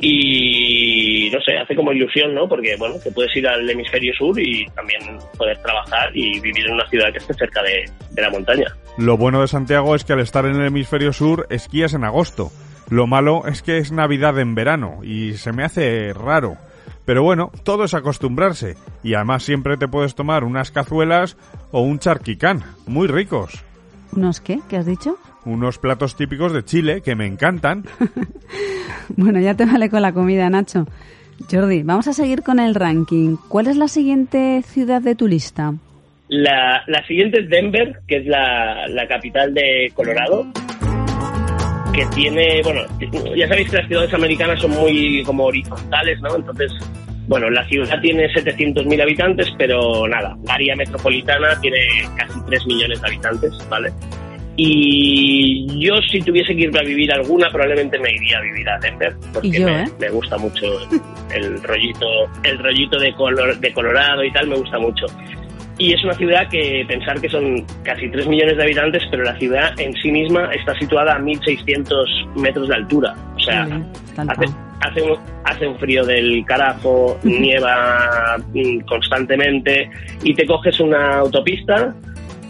[0.01, 2.47] Y no sé, hace como ilusión, ¿no?
[2.47, 5.01] Porque, bueno, te puedes ir al hemisferio sur y también
[5.37, 8.67] poder trabajar y vivir en una ciudad que esté cerca de, de la montaña.
[8.97, 12.51] Lo bueno de Santiago es que al estar en el hemisferio sur esquías en agosto.
[12.89, 16.57] Lo malo es que es Navidad en verano y se me hace raro.
[17.05, 18.75] Pero bueno, todo es acostumbrarse.
[19.03, 21.37] Y además siempre te puedes tomar unas cazuelas
[21.71, 23.64] o un charquicán, muy ricos.
[24.15, 24.59] ¿Unos qué?
[24.69, 25.17] ¿Qué has dicho?
[25.45, 27.83] Unos platos típicos de Chile que me encantan.
[29.09, 30.87] bueno, ya te vale con la comida, Nacho.
[31.51, 33.35] Jordi, vamos a seguir con el ranking.
[33.49, 35.73] ¿Cuál es la siguiente ciudad de tu lista?
[36.27, 40.47] La, siguiente es Denver, que es la, la capital de Colorado
[41.93, 42.81] que tiene, bueno,
[43.37, 46.35] ya sabéis que las ciudades americanas son muy como horizontales, ¿no?
[46.35, 46.73] Entonces
[47.27, 51.79] bueno, la ciudad tiene 700.000 habitantes, pero nada, la área metropolitana tiene
[52.15, 53.91] casi 3 millones de habitantes, ¿vale?
[54.57, 58.79] Y yo si tuviese que irme a vivir alguna, probablemente me iría a vivir a
[58.79, 59.85] Denver, porque me, ¿eh?
[59.99, 60.65] me, gusta mucho
[61.33, 62.07] el rollito,
[62.43, 65.07] el rollito de, color, de Colorado y tal, me gusta mucho.
[65.77, 69.37] Y es una ciudad que pensar que son casi 3 millones de habitantes, pero la
[69.37, 73.13] ciudad en sí misma está situada a 1.600 metros de altura.
[73.35, 73.67] O sea,
[74.15, 74.45] hace,
[74.79, 79.89] hace, un, hace un frío del carajo, nieva mm, constantemente
[80.23, 81.93] y te coges una autopista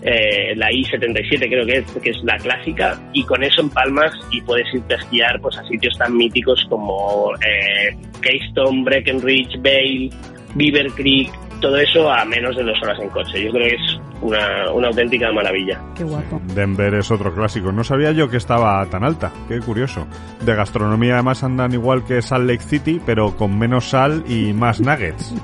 [0.07, 4.13] eh, la I-77 creo que es, que es la clásica, y con eso en Palmas
[4.31, 10.11] y puedes irte a esquiar pues, a sitios tan míticos como eh, Keystone, Breckenridge, Vale,
[10.53, 11.31] Beaver Creek,
[11.65, 13.43] todo eso a menos de dos horas en coche.
[13.43, 15.81] Yo creo que es una, una auténtica maravilla.
[15.97, 16.39] Qué guapo.
[16.53, 17.71] Denver es otro clásico.
[17.71, 19.31] No sabía yo que estaba tan alta.
[19.47, 20.05] Qué curioso.
[20.45, 24.79] De gastronomía además andan igual que Salt Lake City, pero con menos sal y más
[24.79, 25.33] nuggets.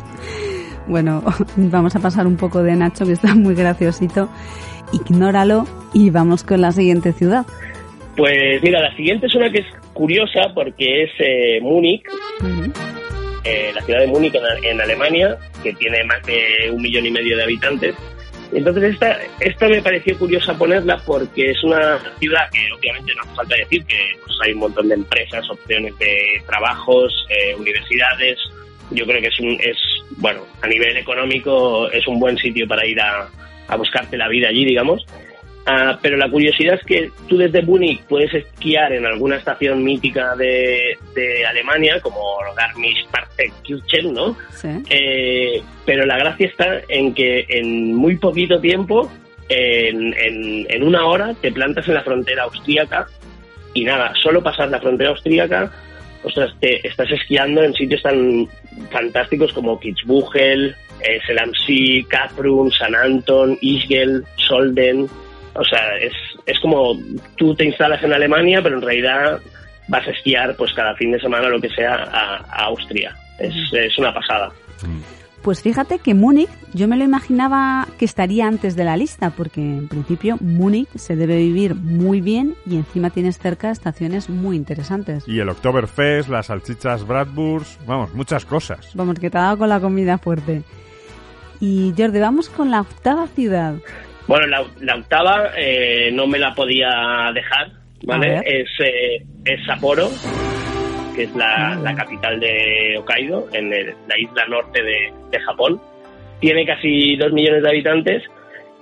[0.88, 1.24] Bueno,
[1.56, 4.30] vamos a pasar un poco de Nacho, que está muy graciosito.
[4.92, 7.46] Ignóralo y vamos con la siguiente ciudad.
[8.18, 12.04] Pues mira, la siguiente es una que es curiosa porque es eh, Múnich,
[13.44, 17.38] eh, la ciudad de Múnich en, Alemania, que tiene más de un millón y medio
[17.38, 17.96] de habitantes.
[18.54, 23.36] Entonces esta, esta me pareció curiosa ponerla porque es una ciudad que obviamente no hace
[23.36, 28.38] falta decir que pues, hay un montón de empresas, opciones de trabajos, eh, universidades,
[28.92, 29.78] yo creo que es, un, es,
[30.18, 33.30] bueno, a nivel económico es un buen sitio para ir a,
[33.70, 35.06] a buscarte la vida allí, digamos.
[35.66, 40.36] Ah, pero la curiosidad es que tú desde Múnich puedes esquiar en alguna estación mítica
[40.36, 42.20] de, de Alemania, como
[42.56, 44.36] Garmisch-Partenkirchen, ¿no?
[44.54, 44.70] Sí.
[44.90, 49.12] Eh, pero la gracia está en que en muy poquito tiempo,
[49.50, 53.08] en, en, en una hora, te plantas en la frontera austríaca
[53.74, 55.72] y nada, solo pasar la frontera austríaca
[56.24, 58.48] ostras, te estás esquiando en sitios tan
[58.92, 65.08] fantásticos como Kitzbühel, eh, Selamsi, Kaprun, San Anton, Ischgl, Solden.
[65.54, 66.14] O sea, es,
[66.46, 66.98] es como
[67.38, 69.40] tú te instalas en Alemania, pero en realidad
[69.88, 73.16] vas a esquiar pues cada fin de semana lo que sea a, Austria.
[73.40, 74.52] Es, es una pasada.
[75.42, 79.60] Pues fíjate que Múnich, yo me lo imaginaba que estaría antes de la lista, porque
[79.60, 85.28] en principio Múnich se debe vivir muy bien y encima tienes cerca estaciones muy interesantes.
[85.28, 88.92] Y el Oktoberfest, las salchichas Bratwurst, vamos, muchas cosas.
[88.94, 90.62] Vamos, que te ha dado con la comida fuerte.
[91.60, 93.76] Y Jordi, vamos con la octava ciudad.
[94.28, 97.72] Bueno, la, octava eh, no me la podía dejar,
[98.04, 98.42] ¿vale?
[98.46, 100.10] Es, eh, es Sapporo
[101.16, 105.82] que es la, la capital de Hokkaido, en la isla norte de, de, Japón.
[106.40, 108.24] Tiene casi dos millones de habitantes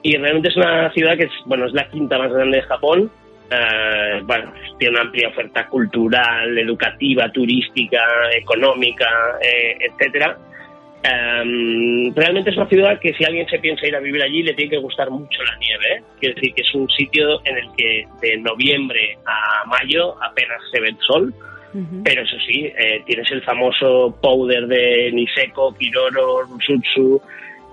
[0.03, 3.11] y realmente es una ciudad que es, bueno, es la quinta más grande de Japón.
[4.25, 7.99] Bueno, tiene una amplia oferta cultural, educativa, turística,
[8.31, 9.07] económica,
[9.41, 10.37] eh, etcétera.
[11.01, 14.53] Um, realmente es una ciudad que si alguien se piensa ir a vivir allí le
[14.53, 15.85] tiene que gustar mucho la nieve.
[15.95, 16.03] ¿eh?
[16.19, 20.81] Quiere decir que es un sitio en el que de noviembre a mayo apenas se
[20.81, 21.33] ve el sol
[22.03, 27.21] pero eso sí, eh, tienes el famoso powder de Niseko, Kiroro, Rusutsu,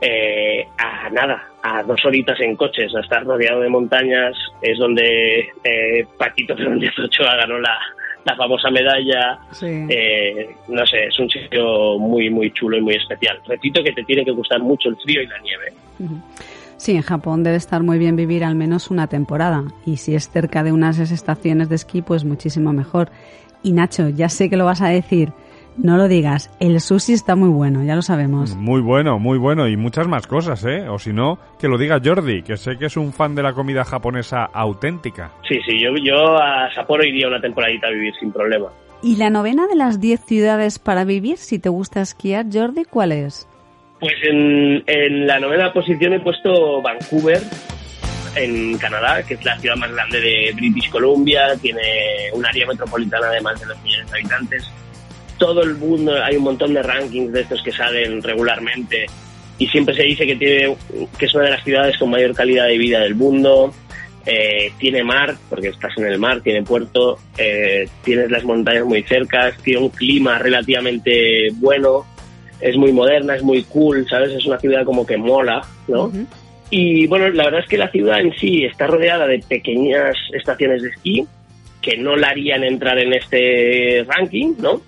[0.02, 5.48] eh, a nada, a dos horitas en coches, a estar rodeado de montañas, es donde
[5.64, 7.78] eh, Paquito Fernández Ochoa ganó la,
[8.26, 9.38] la famosa medalla.
[9.62, 13.40] Eh, no sé, es un sitio muy, muy chulo y muy especial.
[13.46, 15.72] Repito que te tiene que gustar mucho el frío y la nieve.
[16.76, 20.28] Sí, en Japón debe estar muy bien vivir al menos una temporada y si es
[20.28, 23.10] cerca de unas estaciones de esquí, pues muchísimo mejor.
[23.62, 25.32] Y Nacho, ya sé que lo vas a decir,
[25.76, 28.56] no lo digas, el sushi está muy bueno, ya lo sabemos.
[28.56, 30.88] Muy bueno, muy bueno y muchas más cosas, ¿eh?
[30.88, 33.52] O si no, que lo diga Jordi, que sé que es un fan de la
[33.52, 35.32] comida japonesa auténtica.
[35.48, 38.68] Sí, sí, yo, yo a Sapporo iría una temporadita a vivir sin problema.
[39.02, 43.12] ¿Y la novena de las 10 ciudades para vivir, si te gusta esquiar, Jordi, cuál
[43.12, 43.48] es?
[44.00, 47.40] Pues en, en la novena posición he puesto Vancouver,
[48.36, 51.80] en Canadá, que es la ciudad más grande de British Columbia, tiene
[52.32, 54.72] un área metropolitana de más de 2 millones de habitantes.
[55.38, 59.06] Todo el mundo, hay un montón de rankings de estos que salen regularmente
[59.58, 60.76] y siempre se dice que, tiene,
[61.18, 63.72] que es una de las ciudades con mayor calidad de vida del mundo.
[64.28, 69.04] Eh, tiene mar, porque estás en el mar, tiene puerto, eh, tienes las montañas muy
[69.04, 72.04] cerca, tiene un clima relativamente bueno,
[72.60, 74.32] es muy moderna, es muy cool, ¿sabes?
[74.32, 76.10] Es una ciudad como que mola, ¿no?
[76.70, 80.82] Y bueno, la verdad es que la ciudad en sí está rodeada de pequeñas estaciones
[80.82, 81.26] de esquí
[81.80, 84.82] que no la harían entrar en este ranking, ¿no?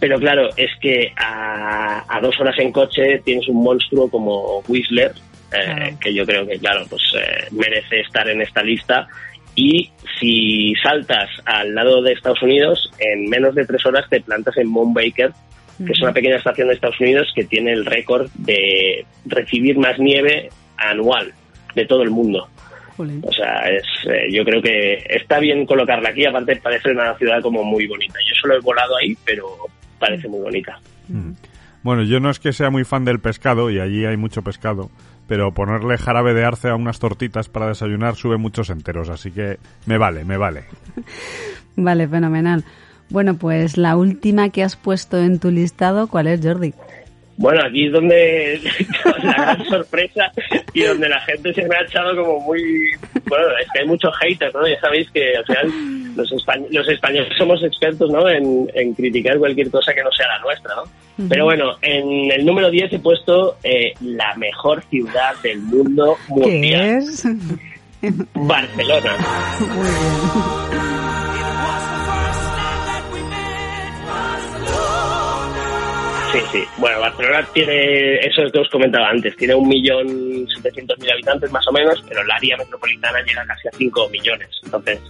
[0.00, 5.12] Pero claro, es que a, dos horas en coche tienes un monstruo como Whistler,
[5.52, 9.06] eh, que yo creo que, claro, pues eh, merece estar en esta lista.
[9.54, 14.56] Y si saltas al lado de Estados Unidos, en menos de tres horas te plantas
[14.56, 15.32] en Mount Baker,
[15.84, 19.98] que es una pequeña estación de Estados Unidos que tiene el récord de recibir más
[19.98, 21.32] nieve anual
[21.74, 22.48] de todo el mundo.
[22.98, 27.40] O sea, es, eh, yo creo que está bien colocarla aquí, aparte parece una ciudad
[27.40, 28.18] como muy bonita.
[28.28, 30.80] Yo solo he volado ahí, pero parece muy bonita.
[31.08, 31.32] Mm.
[31.82, 34.90] Bueno, yo no es que sea muy fan del pescado, y allí hay mucho pescado,
[35.28, 39.58] pero ponerle jarabe de arce a unas tortitas para desayunar sube muchos enteros, así que
[39.86, 40.64] me vale, me vale.
[41.76, 42.64] vale, fenomenal.
[43.08, 46.74] Bueno, pues la última que has puesto en tu listado, ¿cuál es, Jordi?
[47.36, 48.60] Bueno, aquí es donde
[49.22, 50.30] la gran sorpresa
[50.74, 52.62] y donde la gente se me ha echado como muy...
[53.26, 54.66] Bueno, es que hay muchos haters, ¿no?
[54.66, 56.30] Ya sabéis que al final los,
[56.70, 58.28] los españoles somos expertos, ¿no?
[58.28, 60.82] En, criticar cualquier cosa que no sea la nuestra, ¿no?
[61.28, 66.80] Pero bueno, en el número 10 he puesto eh, la mejor ciudad del mundo mundial.
[66.80, 67.24] ¿Qué es?
[68.34, 69.16] Barcelona.
[69.60, 71.29] Muy bien.
[76.32, 76.64] Sí, sí.
[76.78, 81.66] Bueno, Barcelona tiene, eso que os comentaba antes, tiene un millón setecientos mil habitantes más
[81.66, 84.48] o menos, pero el área metropolitana llega casi a cinco millones.
[84.64, 85.00] Entonces,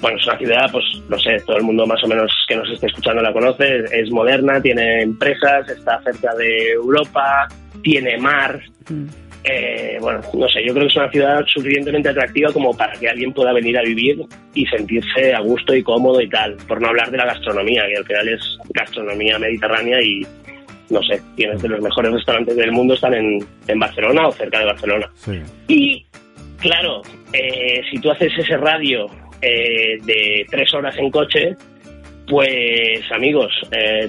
[0.00, 2.68] bueno, es una ciudad, pues no sé, todo el mundo más o menos que nos
[2.68, 7.48] esté escuchando la conoce, es moderna, tiene empresas, está cerca de Europa,
[7.82, 8.60] tiene mar.
[8.90, 9.06] Mm.
[9.44, 13.08] Eh, bueno, no sé, yo creo que es una ciudad suficientemente atractiva como para que
[13.08, 14.22] alguien pueda venir a vivir
[14.54, 17.96] y sentirse a gusto y cómodo y tal, por no hablar de la gastronomía, que
[17.96, 20.24] al final es gastronomía mediterránea y
[20.90, 24.58] no sé, tienes de los mejores restaurantes del mundo están en, en Barcelona o cerca
[24.58, 25.10] de Barcelona.
[25.68, 26.04] Y
[26.58, 29.06] claro, eh, si tú haces ese radio
[29.40, 31.56] eh, de tres horas en coche,
[32.28, 33.52] pues amigos,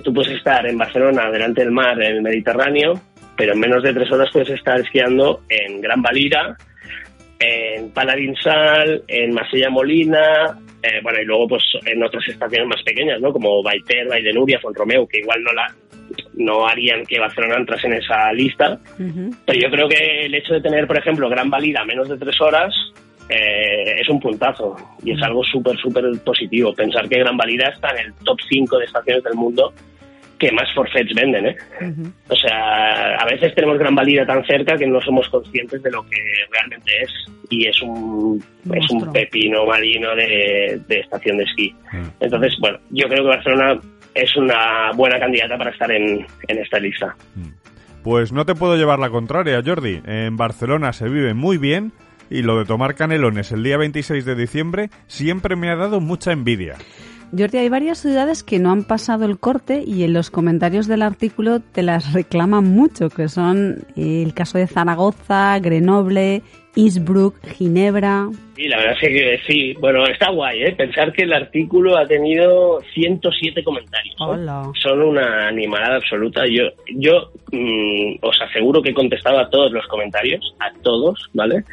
[0.04, 2.94] tú puedes estar en Barcelona, delante del mar, en el Mediterráneo,
[3.36, 6.56] pero en menos de tres horas puedes estar esquiando en Gran Valira,
[7.40, 13.20] en Paladinsal, en Masella Molina, eh, bueno, y luego pues en otras estaciones más pequeñas,
[13.22, 13.32] ¿no?
[13.32, 15.74] Como Baiter, Nuria, Fontromeu, que igual no la
[16.36, 18.80] no harían que Barcelona entrase en esa lista.
[18.98, 22.18] Pero yo creo que el hecho de tener, por ejemplo, Gran Valira a menos de
[22.18, 22.74] tres horas
[23.30, 26.74] eh, es un puntazo y es algo súper, súper positivo.
[26.74, 29.74] Pensar que Gran Valira está en el top 5 de estaciones del mundo
[30.44, 31.58] que más forfets venden, ¿eh?
[32.28, 36.04] O sea, a veces tenemos Gran Valida tan cerca que no somos conscientes de lo
[36.04, 36.18] que
[36.52, 37.10] realmente es.
[37.50, 38.44] Y es un,
[38.74, 41.74] es un pepino marino de, estación de esquí.
[41.94, 42.08] Mm.
[42.20, 43.80] Entonces, bueno, yo creo que Barcelona
[44.14, 47.16] es una buena candidata para estar en, en esta lista.
[47.36, 47.64] Mm.
[48.04, 50.02] Pues no te puedo llevar la contraria, Jordi.
[50.06, 51.94] En Barcelona se vive muy bien
[52.30, 56.32] y lo de tomar canelones el día 26 de diciembre siempre me ha dado mucha
[56.32, 56.76] envidia.
[57.36, 61.02] Jordi, hay varias ciudades que no han pasado el corte y en los comentarios del
[61.02, 66.44] artículo te las reclaman mucho, que son el caso de Zaragoza, Grenoble,
[66.76, 68.30] Innsbruck, Ginebra.
[68.56, 69.74] Sí, la verdad es que sí.
[69.80, 70.76] Bueno, está guay, ¿eh?
[70.76, 74.16] Pensar que el artículo ha tenido 107 comentarios.
[74.20, 74.72] Hola.
[74.82, 76.44] Son una animalada absoluta.
[76.48, 76.64] Yo,
[76.96, 81.64] yo mm, os aseguro que he contestado a todos los comentarios, a todos, ¿vale?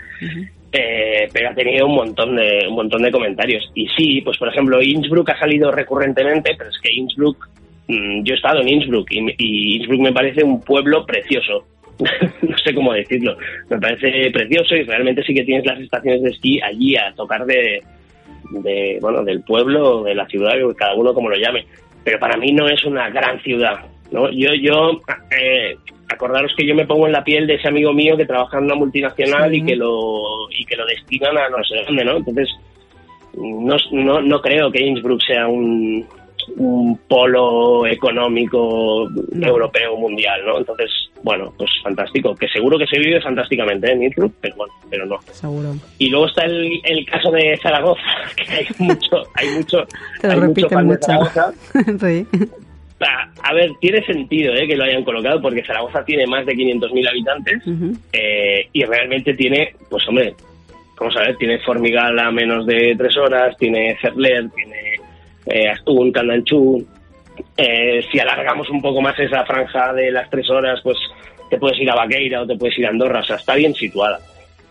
[0.73, 3.71] Eh, pero ha tenido un montón de un montón de comentarios.
[3.75, 7.49] Y sí, pues por ejemplo, Innsbruck ha salido recurrentemente, pero es que Innsbruck,
[7.89, 11.67] mm, yo he estado en Innsbruck y, Innsbruck me parece un pueblo precioso.
[12.43, 13.37] no sé cómo decirlo.
[13.69, 17.45] Me parece precioso y realmente sí que tienes las estaciones de esquí allí a tocar
[17.45, 17.83] de,
[18.51, 21.67] de bueno, del pueblo, de la ciudad, cada uno como lo llame.
[22.05, 23.85] Pero para mí no es una gran ciudad.
[24.11, 24.31] ¿no?
[24.31, 25.77] Yo, yo eh,
[26.09, 28.65] acordaros que yo me pongo en la piel de ese amigo mío que trabaja en
[28.65, 32.17] una multinacional y que lo y que lo destinan a no sé dónde, ¿no?
[32.17, 32.49] Entonces
[33.35, 36.05] no, no, no creo que Innsbruck sea un,
[36.57, 40.59] un polo económico europeo mundial, ¿no?
[40.59, 40.91] Entonces,
[41.23, 43.93] bueno, pues fantástico, que seguro que se vive fantásticamente ¿eh?
[43.93, 45.19] en Innsbruck, pero bueno, pero no.
[45.33, 45.75] Seguro.
[45.99, 48.03] Y luego está el, el caso de Zaragoza,
[48.37, 49.85] que hay mucho, hay mucho,
[50.23, 51.53] hay mucho fan de Zaragoza.
[52.01, 52.27] sí
[53.43, 54.67] a ver, tiene sentido ¿eh?
[54.67, 57.63] que lo hayan colocado porque Zaragoza tiene más de 500.000 habitantes
[58.13, 60.35] eh, y realmente tiene, pues hombre,
[60.99, 64.90] vamos a ver, tiene Formigal a menos de tres horas, tiene Cerler, tiene
[65.51, 66.87] eh, Astún, Candanchú.
[67.57, 70.99] Eh, si alargamos un poco más esa franja de las tres horas, pues
[71.49, 73.75] te puedes ir a Vaqueira o te puedes ir a Andorra, o sea, está bien
[73.75, 74.19] situada.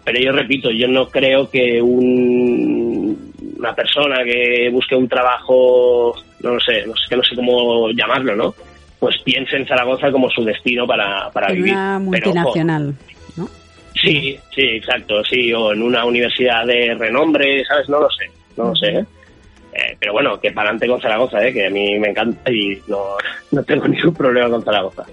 [0.04, 6.54] Pero yo repito, yo no creo que un, una persona que busque un trabajo no
[6.54, 8.56] lo sé, no sé, no sé cómo llamarlo, ¿no?
[9.00, 11.74] Pues piense en Zaragoza como su destino para, para vivir.
[11.74, 12.96] Una multinacional,
[13.36, 13.50] ¿no?
[13.94, 17.90] Sí, sí, exacto, sí, o en una universidad de renombre, ¿sabes?
[17.90, 18.26] No lo sé,
[18.58, 19.06] no lo sé, ¿eh?
[19.74, 21.54] Eh, pero bueno, que para adelante con Zaragoza, ¿eh?
[21.54, 23.18] que a mí me encanta y no,
[23.52, 25.06] no tengo ningún problema con Zaragoza.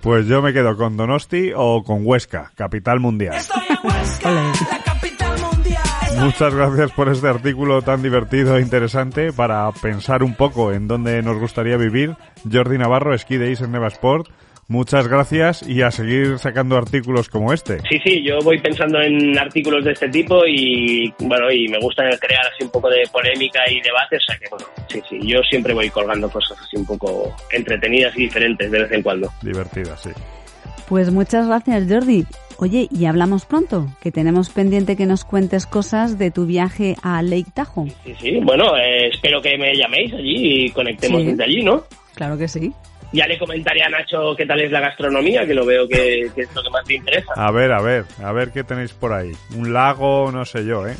[0.00, 3.36] Pues yo me quedo con Donosti o con Huesca, capital mundial.
[3.36, 5.82] Estoy en Huesca, la capital mundial.
[6.18, 11.22] Muchas gracias por este artículo tan divertido e interesante para pensar un poco en dónde
[11.22, 12.16] nos gustaría vivir.
[12.50, 14.28] Jordi Navarro, Ski Days en Neva Sport.
[14.68, 17.80] Muchas gracias y a seguir sacando artículos como este.
[17.88, 22.04] Sí, sí, yo voy pensando en artículos de este tipo y bueno, y me gusta
[22.18, 25.40] crear así un poco de polémica y debate, o sea que bueno, sí, sí, yo
[25.48, 29.30] siempre voy colgando cosas así un poco entretenidas y diferentes de vez en cuando.
[29.42, 30.10] Divertidas, sí.
[30.88, 32.26] Pues muchas gracias, Jordi.
[32.58, 37.20] Oye, y hablamos pronto, que tenemos pendiente que nos cuentes cosas de tu viaje a
[37.22, 37.90] Lake Tahoe.
[38.04, 41.84] Sí, sí, bueno, eh, espero que me llaméis allí y conectemos desde allí, ¿no?
[42.14, 42.72] Claro que sí.
[43.14, 46.54] Ya le comentaré a Nacho qué tal es la gastronomía, que lo veo que, es
[46.54, 47.32] lo que más te interesa.
[47.36, 49.30] A ver, a ver, a ver qué tenéis por ahí.
[49.56, 50.96] Un lago, no sé yo, ¿eh?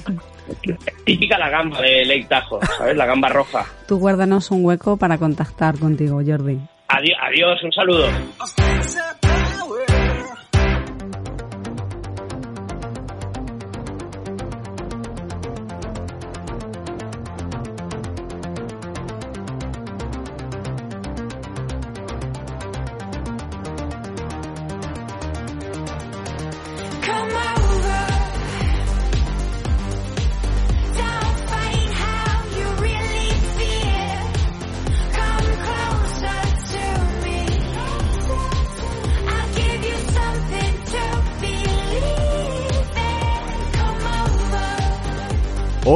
[1.05, 2.97] Típica la gamba de Lake Tahoe, ¿sabes?
[2.97, 3.67] La gamba roja.
[3.89, 6.61] Tú guárdanos un hueco para contactar contigo, Jordi.
[6.87, 8.07] Adiós, adiós un saludo.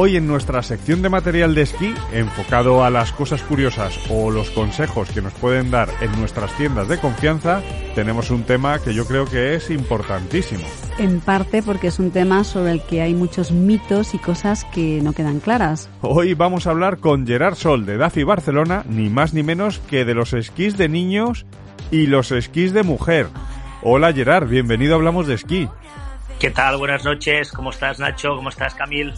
[0.01, 4.49] Hoy en nuestra sección de material de esquí, enfocado a las cosas curiosas o los
[4.49, 7.61] consejos que nos pueden dar en nuestras tiendas de confianza,
[7.95, 10.63] tenemos un tema que yo creo que es importantísimo.
[10.99, 15.01] En parte porque es un tema sobre el que hay muchos mitos y cosas que
[15.03, 15.89] no quedan claras.
[15.99, 20.05] Hoy vamos a hablar con Gerard Sol de DAFI Barcelona, ni más ni menos que
[20.05, 21.45] de los esquís de niños
[21.91, 23.27] y los esquís de mujer.
[23.83, 25.67] Hola Gerard, bienvenido a Hablamos de Esquí.
[26.39, 26.77] ¿Qué tal?
[26.77, 27.51] Buenas noches.
[27.51, 28.37] ¿Cómo estás Nacho?
[28.37, 29.13] ¿Cómo estás Camil?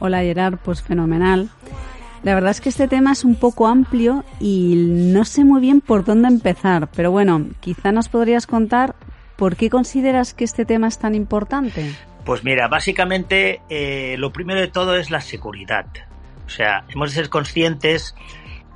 [0.00, 1.50] Hola Gerard, pues fenomenal.
[2.22, 5.80] La verdad es que este tema es un poco amplio y no sé muy bien
[5.80, 8.94] por dónde empezar, pero bueno, quizá nos podrías contar
[9.36, 11.94] por qué consideras que este tema es tan importante.
[12.24, 15.86] Pues mira, básicamente eh, lo primero de todo es la seguridad.
[16.46, 18.14] O sea, hemos de ser conscientes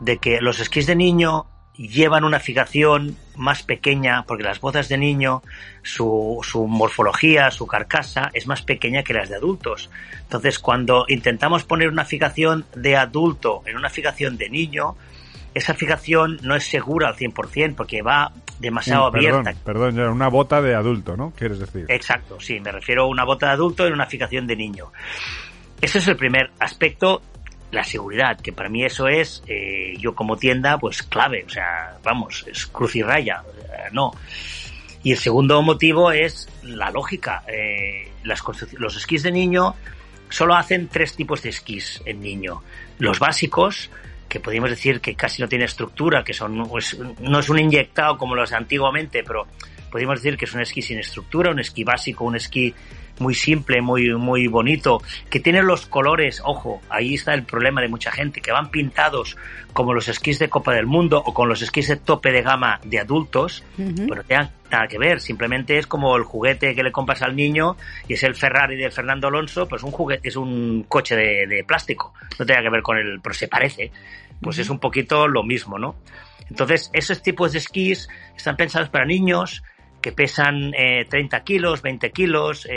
[0.00, 1.46] de que los esquís de niño
[1.76, 5.42] llevan una fijación más pequeña, porque las botas de niño,
[5.82, 9.90] su, su, morfología, su carcasa es más pequeña que las de adultos.
[10.22, 14.96] Entonces, cuando intentamos poner una fijación de adulto en una fijación de niño,
[15.54, 19.52] esa fijación no es segura al 100% porque va demasiado abierta.
[19.64, 21.32] Perdón, una bota de adulto, ¿no?
[21.36, 21.86] ¿Quieres decir?
[21.88, 24.92] Exacto, sí, me refiero a una bota de adulto en una fijación de niño.
[25.80, 27.22] Ese es el primer aspecto
[27.74, 31.98] la seguridad, que para mí eso es, eh, yo como tienda, pues clave, o sea,
[32.02, 33.42] vamos, es cruz y raya,
[33.92, 34.12] no.
[35.02, 37.44] Y el segundo motivo es la lógica.
[37.46, 38.42] Eh, las
[38.78, 39.74] los esquís de niño
[40.30, 42.62] solo hacen tres tipos de esquís en niño.
[42.98, 43.90] Los básicos,
[44.28, 48.16] que podríamos decir que casi no tiene estructura, que son, pues, no es un inyectado
[48.16, 49.46] como los de antiguamente, pero
[49.90, 52.74] podríamos decir que es un esquí sin estructura, un esquí básico, un esquí
[53.18, 57.88] muy simple, muy, muy bonito, que tiene los colores, ojo, ahí está el problema de
[57.88, 59.36] mucha gente, que van pintados
[59.72, 62.80] como los esquís de Copa del Mundo o con los esquís de tope de gama
[62.84, 66.92] de adultos, pero no tienen nada que ver, simplemente es como el juguete que le
[66.92, 67.76] compras al niño
[68.08, 72.14] y es el Ferrari de Fernando Alonso, pues un juguete, es un coche de, plástico,
[72.38, 73.90] no tiene que ver con el, pero se parece,
[74.40, 75.96] pues es un poquito lo mismo, ¿no?
[76.50, 79.62] Entonces, esos tipos de esquís están pensados para niños,
[80.04, 82.68] que pesan 30 eh, kilos, 20 kilos,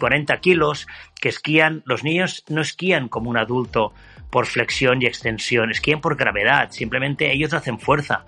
[0.00, 0.88] 40 eh, kilos,
[1.20, 3.92] que esquían, los niños no esquían como un adulto
[4.30, 8.24] por flexión y extensión, esquían por gravedad, simplemente ellos hacen fuerza.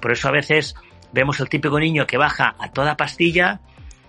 [0.00, 0.74] Por eso a veces
[1.12, 3.60] vemos el típico niño que baja a toda pastilla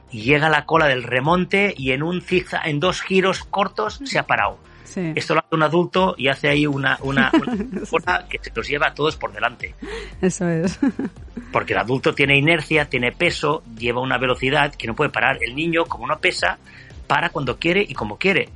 [0.10, 4.00] y llega a la cola del remonte y en un zigzag, en dos giros cortos
[4.06, 4.60] se ha parado.
[4.98, 7.32] Esto lo hace un adulto y hace ahí una, una,
[8.30, 9.76] que se los lleva a todos por delante.
[10.22, 10.80] Eso es.
[11.52, 15.38] Porque el adulto tiene inercia, tiene peso, lleva una velocidad que no puede parar.
[15.42, 16.58] El niño, como no pesa,
[17.08, 18.50] para cuando quiere y como quiere.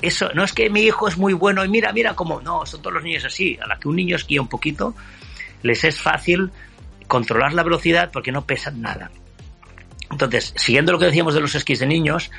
[0.00, 2.40] Eso no es que mi hijo es muy bueno y mira, mira cómo.
[2.40, 3.58] No, son todos los niños así.
[3.62, 4.94] A la que un niño esquía un poquito,
[5.62, 6.50] les es fácil
[7.06, 9.10] controlar la velocidad porque no pesan nada.
[10.10, 12.30] Entonces, siguiendo lo que decíamos de los esquís de niños,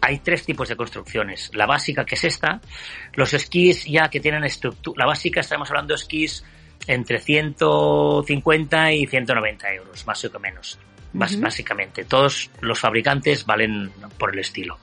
[0.00, 1.50] hay tres tipos de construcciones.
[1.54, 2.60] La básica, que es esta,
[3.14, 6.44] los esquís ya que tienen estructura, la básica estamos hablando de esquís
[6.86, 10.78] entre 150 y 190 euros, más o menos,
[11.12, 12.04] básicamente.
[12.04, 14.78] Todos los fabricantes valen por el estilo.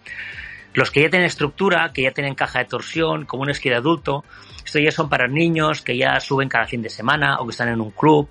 [0.74, 3.76] Los que ya tienen estructura, que ya tienen caja de torsión, como un esquí de
[3.76, 4.24] adulto,
[4.64, 7.70] esto ya son para niños que ya suben cada fin de semana o que están
[7.70, 8.30] en un club,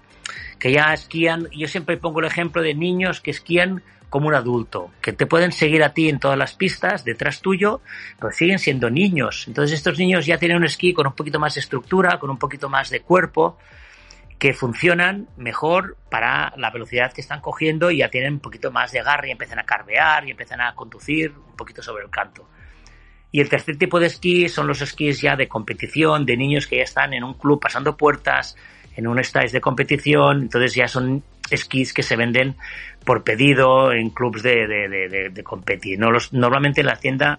[0.58, 1.48] que ya esquían.
[1.50, 5.52] Yo siempre pongo el ejemplo de niños que esquían como un adulto, que te pueden
[5.52, 7.80] seguir a ti en todas las pistas, detrás tuyo,
[8.18, 9.44] pero siguen siendo niños.
[9.48, 12.38] Entonces estos niños ya tienen un esquí con un poquito más de estructura, con un
[12.38, 13.58] poquito más de cuerpo,
[14.38, 18.92] que funcionan mejor para la velocidad que están cogiendo y ya tienen un poquito más
[18.92, 22.48] de agarre y empiezan a carvear y empiezan a conducir un poquito sobre el canto.
[23.32, 26.76] Y el tercer tipo de esquí son los esquís ya de competición, de niños que
[26.76, 28.56] ya están en un club pasando puertas,
[28.96, 32.56] en un stage de competición, entonces ya son esquís que se venden
[33.04, 35.98] por pedido en clubs de, de, de, competir.
[35.98, 37.38] No los, normalmente en la tienda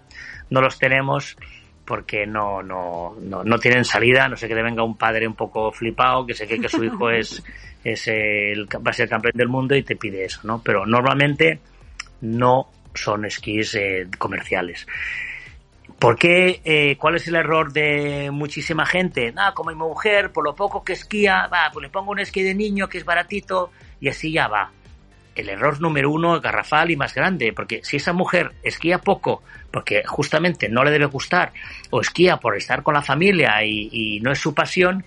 [0.50, 1.36] no los tenemos
[1.84, 5.34] porque no, no, no, no, tienen salida, no sé que le venga un padre un
[5.34, 7.42] poco flipado que sé que, que su hijo es,
[7.84, 10.62] es el, va a ser campeón del mundo y te pide eso, ¿no?
[10.62, 11.60] Pero normalmente
[12.22, 14.86] no son esquís eh, comerciales.
[15.98, 16.60] ¿Por qué?
[16.64, 19.32] Eh, ¿Cuál es el error de muchísima gente?
[19.32, 22.42] Nada, como mi mujer, por lo poco que esquía, va, pues le pongo un esquí
[22.42, 24.70] de niño que es baratito y así ya va.
[25.34, 29.42] El error número uno, garrafal y más grande, porque si esa mujer esquía poco,
[29.72, 31.52] porque justamente no le debe gustar,
[31.90, 35.04] o esquía por estar con la familia y, y no es su pasión,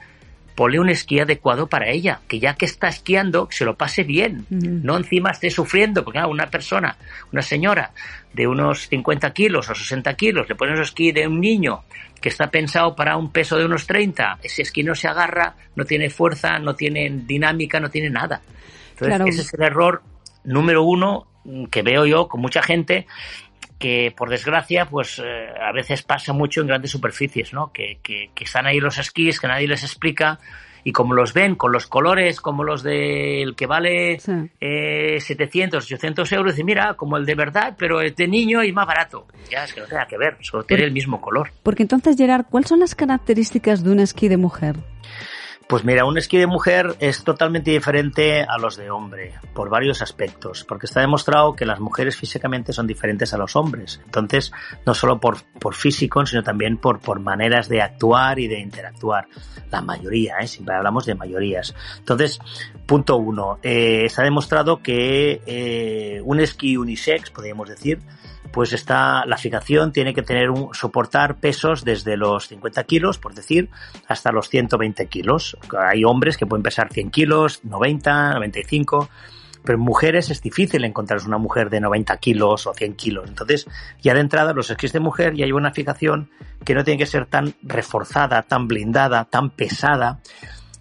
[0.55, 4.45] ponle un esquí adecuado para ella, que ya que está esquiando, se lo pase bien,
[4.49, 6.97] no encima esté sufriendo, porque una persona,
[7.31, 7.91] una señora
[8.33, 11.83] de unos 50 kilos o 60 kilos, le pones un esquí de un niño
[12.19, 15.85] que está pensado para un peso de unos 30, ese esquí no se agarra, no
[15.85, 18.41] tiene fuerza, no tiene dinámica, no tiene nada.
[18.99, 20.03] Entonces, ese es el error
[20.43, 21.27] número uno
[21.71, 23.07] que veo yo con mucha gente
[23.81, 27.71] que por desgracia pues eh, a veces pasa mucho en grandes superficies, ¿no?
[27.73, 30.39] Que, que, están ahí los esquís, que nadie les explica
[30.83, 34.19] y como los ven con los colores como los del que vale
[34.59, 38.71] eh, 700, 800 euros, y mira, como el de verdad, pero es de niño y
[38.71, 39.27] más barato.
[39.49, 41.51] Ya es que no tenga que ver, solo tiene el mismo color.
[41.61, 44.77] Porque entonces, Gerard, ¿cuáles son las características de un esquí de mujer?
[45.71, 50.01] Pues mira, un esquí de mujer es totalmente diferente a los de hombre, por varios
[50.01, 54.01] aspectos, porque está demostrado que las mujeres físicamente son diferentes a los hombres.
[54.03, 54.51] Entonces,
[54.85, 59.29] no solo por, por físico, sino también por, por maneras de actuar y de interactuar.
[59.71, 60.47] La mayoría, ¿eh?
[60.47, 61.73] siempre hablamos de mayorías.
[61.99, 62.41] Entonces,
[62.85, 68.01] punto uno, eh, está demostrado que eh, un esquí unisex, podríamos decir,
[68.51, 73.33] pues está, la fijación tiene que tener un, soportar pesos desde los 50 kilos, por
[73.33, 73.69] decir,
[74.07, 75.57] hasta los 120 kilos.
[75.77, 79.09] Hay hombres que pueden pesar 100 kilos, 90, 95,
[79.63, 83.29] pero en mujeres es difícil encontrar una mujer de 90 kilos o 100 kilos.
[83.29, 83.67] Entonces,
[84.01, 86.29] ya de entrada, los esquís de mujer ya hay una fijación
[86.65, 90.19] que no tiene que ser tan reforzada, tan blindada, tan pesada.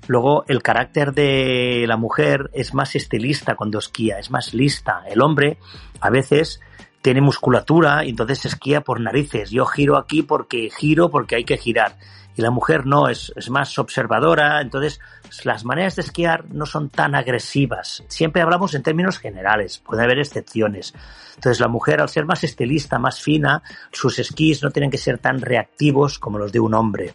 [0.08, 5.02] Luego, el carácter de la mujer es más estilista cuando esquía, es más lista.
[5.08, 5.58] El hombre,
[6.00, 6.60] a veces,
[7.02, 9.50] tiene musculatura y entonces esquía por narices.
[9.50, 11.96] Yo giro aquí porque giro porque hay que girar.
[12.36, 15.00] Y la mujer no, es, es más observadora, entonces
[15.44, 18.04] las maneras de esquiar no son tan agresivas.
[18.08, 20.94] Siempre hablamos en términos generales, puede haber excepciones.
[21.34, 25.18] Entonces la mujer, al ser más estilista, más fina, sus esquís no tienen que ser
[25.18, 27.14] tan reactivos como los de un hombre.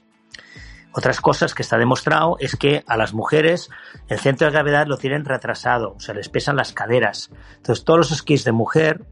[0.98, 3.70] Otras cosas que está demostrado es que a las mujeres
[4.08, 7.32] el centro de gravedad lo tienen retrasado, o sea, les pesan las caderas.
[7.58, 9.06] Entonces todos los esquís de mujer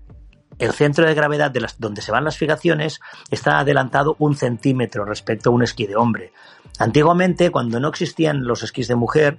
[0.59, 2.99] el centro de gravedad de las, donde se van las fijaciones
[3.31, 6.33] está adelantado un centímetro respecto a un esquí de hombre.
[6.79, 9.37] Antiguamente, cuando no existían los esquís de mujer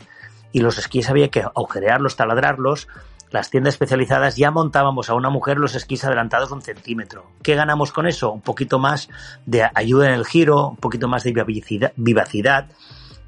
[0.52, 2.88] y los esquís había que agujerearlos, taladrarlos,
[3.30, 7.26] las tiendas especializadas ya montábamos a una mujer los esquís adelantados un centímetro.
[7.42, 8.30] ¿Qué ganamos con eso?
[8.30, 9.08] Un poquito más
[9.44, 12.68] de ayuda en el giro, un poquito más de vivacidad, vivacidad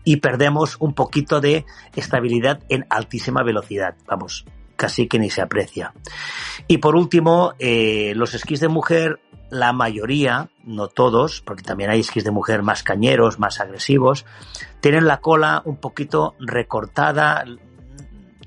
[0.05, 1.67] y perdemos un poquito de
[1.97, 3.97] estabilidad en altísima velocidad.
[4.07, 4.45] Vamos,
[4.77, 5.93] casi que ni se aprecia.
[6.69, 9.21] Y por último, eh, los esquís de mujer,
[9.51, 14.27] la mayoría, no todos, porque también hay esquís de mujer más cañeros, más agresivos,
[14.81, 17.45] tienen la cola un poquito recortada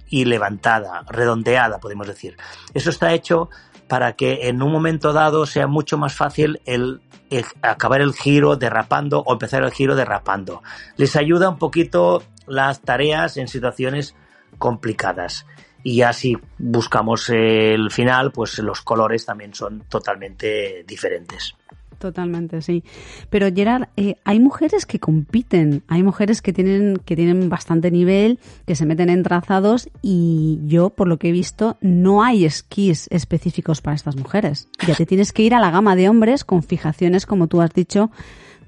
[0.09, 2.36] y levantada, redondeada, podemos decir.
[2.73, 3.49] Eso está hecho
[3.88, 8.55] para que en un momento dado sea mucho más fácil el, el, acabar el giro
[8.55, 10.61] derrapando o empezar el giro derrapando.
[10.97, 14.15] Les ayuda un poquito las tareas en situaciones
[14.57, 15.45] complicadas
[15.84, 21.55] y ya si buscamos el final, pues los colores también son totalmente diferentes.
[21.99, 22.84] Totalmente, sí.
[23.30, 28.39] Pero Gerard, eh, hay mujeres que compiten, hay mujeres que tienen, que tienen bastante nivel,
[28.65, 33.07] que se meten en trazados y yo, por lo que he visto, no hay esquís
[33.11, 34.69] específicos para estas mujeres.
[34.88, 37.73] Ya te tienes que ir a la gama de hombres con fijaciones, como tú has
[37.73, 38.11] dicho,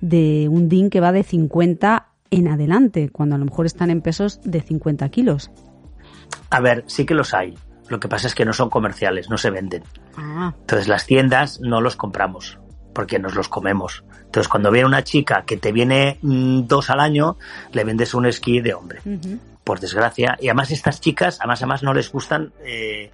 [0.02, 4.02] de un DIN que va de 50 en adelante, cuando a lo mejor están en
[4.02, 5.52] pesos de 50 kilos.
[6.50, 7.56] A ver, sí que los hay.
[7.90, 9.84] Lo que pasa es que no son comerciales, no se venden.
[10.16, 10.54] Ah.
[10.60, 12.58] Entonces las tiendas no los compramos
[12.94, 14.04] porque nos los comemos.
[14.26, 17.38] Entonces cuando viene una chica que te viene mm, dos al año,
[17.72, 19.02] le vendes un esquí de hombre.
[19.64, 20.38] Por desgracia.
[20.40, 23.12] Y además estas chicas, además, además no les gustan eh,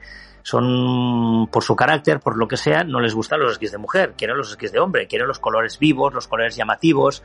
[0.47, 4.13] son por su carácter, por lo que sea, no les gustan los esquís de mujer,
[4.17, 7.21] quieren los esquís de hombre, quieren los colores vivos, los colores llamativos.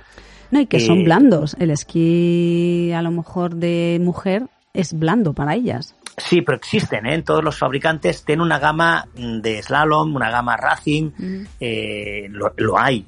[0.50, 1.54] No, y que son eh, blandos.
[1.60, 5.94] El esquí, a lo mejor, de mujer es blando para ellas.
[6.16, 7.22] Sí, pero existen, ¿eh?
[7.22, 11.10] Todos los fabricantes tienen una gama de slalom, una gama racing,
[11.58, 13.06] eh, lo, hay.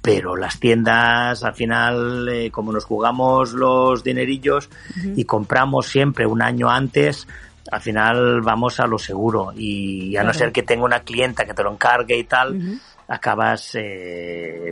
[0.00, 4.68] Pero las tiendas, al final, eh, como nos jugamos los dinerillos
[5.16, 7.26] y compramos siempre un año antes,
[7.70, 9.52] al final vamos a lo seguro.
[9.56, 13.76] Y a no ser que tenga una clienta que te lo encargue y tal, acabas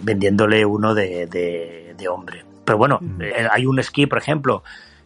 [0.02, 2.44] vendiéndole uno de, de, hombre.
[2.64, 3.00] Pero bueno,
[3.50, 4.62] hay un esquí, por ejemplo,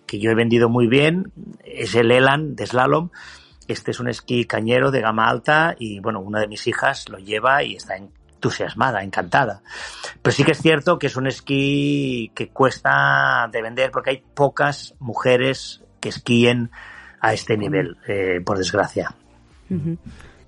[0.06, 1.32] que yo he vendido muy bien,
[1.64, 3.10] es el Elan de slalom.
[3.68, 7.18] Este es un esquí cañero de gama alta y bueno, una de mis hijas lo
[7.18, 9.62] lleva y está entusiasmada, encantada.
[10.22, 14.22] Pero sí que es cierto que es un esquí que cuesta de vender porque hay
[14.34, 16.70] pocas mujeres que esquíen
[17.20, 19.14] a este nivel, eh, por desgracia.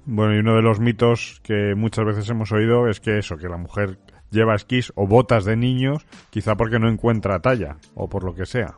[0.04, 3.48] Bueno, y uno de los mitos que muchas veces hemos oído es que eso, que
[3.48, 3.98] la mujer
[4.30, 8.46] lleva esquís o botas de niños, quizá porque no encuentra talla o por lo que
[8.46, 8.76] sea.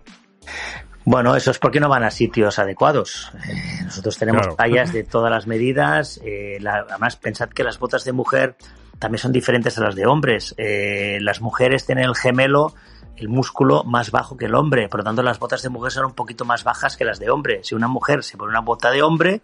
[1.05, 3.33] Bueno, eso es porque no van a sitios adecuados.
[3.49, 6.21] Eh, nosotros tenemos tallas de todas las medidas.
[6.25, 8.57] Eh, además, pensad que las botas de mujer
[8.99, 10.55] también son diferentes a las de hombres.
[10.59, 12.75] Eh, las mujeres tienen el gemelo,
[13.17, 14.89] el músculo más bajo que el hombre.
[14.89, 17.31] Por lo tanto, las botas de mujer son un poquito más bajas que las de
[17.31, 17.61] hombre.
[17.65, 19.41] Si una mujer se pone una bota de hombre,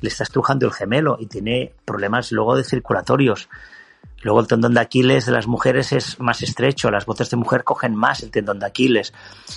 [0.00, 3.48] le está estrujando el gemelo y tiene problemas luego de circulatorios.
[4.22, 7.64] Luego el tendón de Aquiles de las mujeres es más estrecho, las botas de mujer
[7.64, 9.14] cogen más el tendón de Aquiles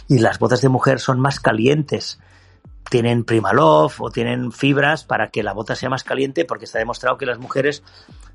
[0.07, 2.19] y las botas de mujer son más calientes.
[2.89, 7.17] Tienen Primaloft o tienen fibras para que la bota sea más caliente porque está demostrado
[7.17, 7.81] que las mujeres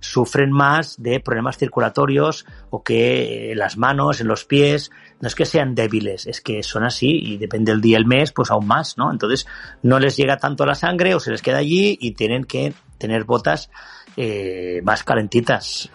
[0.00, 5.44] sufren más de problemas circulatorios o que las manos, en los pies, no es que
[5.44, 8.96] sean débiles, es que son así y depende del día, el mes, pues aún más,
[8.96, 9.12] ¿no?
[9.12, 9.46] Entonces
[9.82, 13.24] no les llega tanto la sangre o se les queda allí y tienen que tener
[13.24, 13.70] botas
[14.16, 15.90] eh, más calentitas.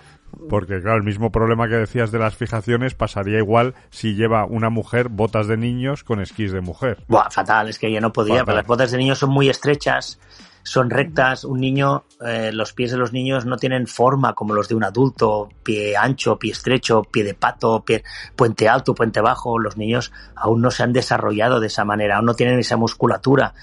[0.50, 4.70] Porque, claro, el mismo problema que decías de las fijaciones pasaría igual si lleva una
[4.70, 7.04] mujer botas de niños con esquís de mujer.
[7.08, 10.20] Buah, fatal, es que ya no podía, pero las botas de niños son muy estrechas,
[10.64, 11.44] son rectas.
[11.44, 14.84] Un niño, eh, los pies de los niños no tienen forma como los de un
[14.84, 18.04] adulto, pie ancho, pie estrecho, pie de pato, pie,
[18.36, 19.60] puente alto, puente bajo.
[19.60, 23.54] Los niños aún no se han desarrollado de esa manera, aún no tienen esa musculatura.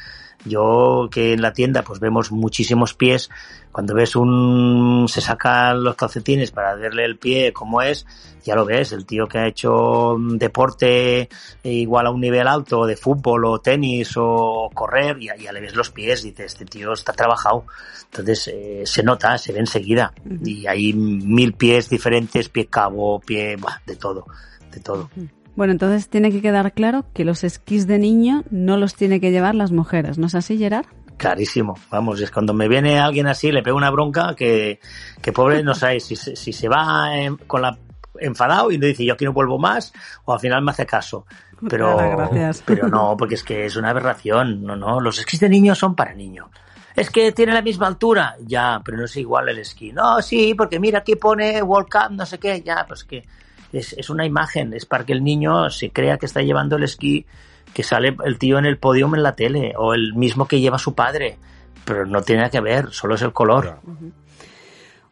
[0.45, 3.29] Yo que en la tienda pues vemos muchísimos pies,
[3.73, 8.07] cuando ves un se sacan los calcetines para verle el pie como es,
[8.45, 11.29] ya lo ves, el tío que ha hecho deporte
[11.62, 15.75] igual a un nivel alto de fútbol o tenis o correr, ya, ya le ves
[15.75, 17.64] los pies, dices, este tío está trabajado.
[18.07, 20.12] Entonces eh, se nota, se ve enseguida.
[20.45, 23.57] Y hay mil pies diferentes, pie cabo, pie,
[23.87, 24.27] de todo,
[24.73, 25.11] de todo.
[25.57, 29.31] Bueno, entonces tiene que quedar claro que los esquís de niño no los tiene que
[29.31, 30.87] llevar las mujeres, ¿no es así, Gerard?
[31.21, 34.81] Clarísimo, vamos, es cuando me viene alguien así, le pego una bronca que,
[35.21, 37.11] que pobre no sabe si, si se va
[37.47, 37.77] con la
[38.18, 39.93] enfadado y le dice yo aquí no vuelvo más
[40.25, 41.27] o al final me hace caso.
[41.68, 41.99] Pero,
[42.64, 45.95] pero no, porque es que es una aberración, no, no, los esquís de niño son
[45.95, 46.49] para niños.
[46.97, 49.93] Es que tiene la misma altura, ya, pero no es igual el esquí.
[49.93, 53.27] No, sí, porque mira aquí pone World Cup, no sé qué, ya, pues que
[53.75, 56.85] es, es una imagen, es para que el niño se crea que está llevando el
[56.85, 57.27] esquí,
[57.75, 60.79] que sale el tío en el podium en la tele, o el mismo que lleva
[60.79, 61.39] su padre,
[61.85, 63.81] pero no tiene nada que ver, solo es el color.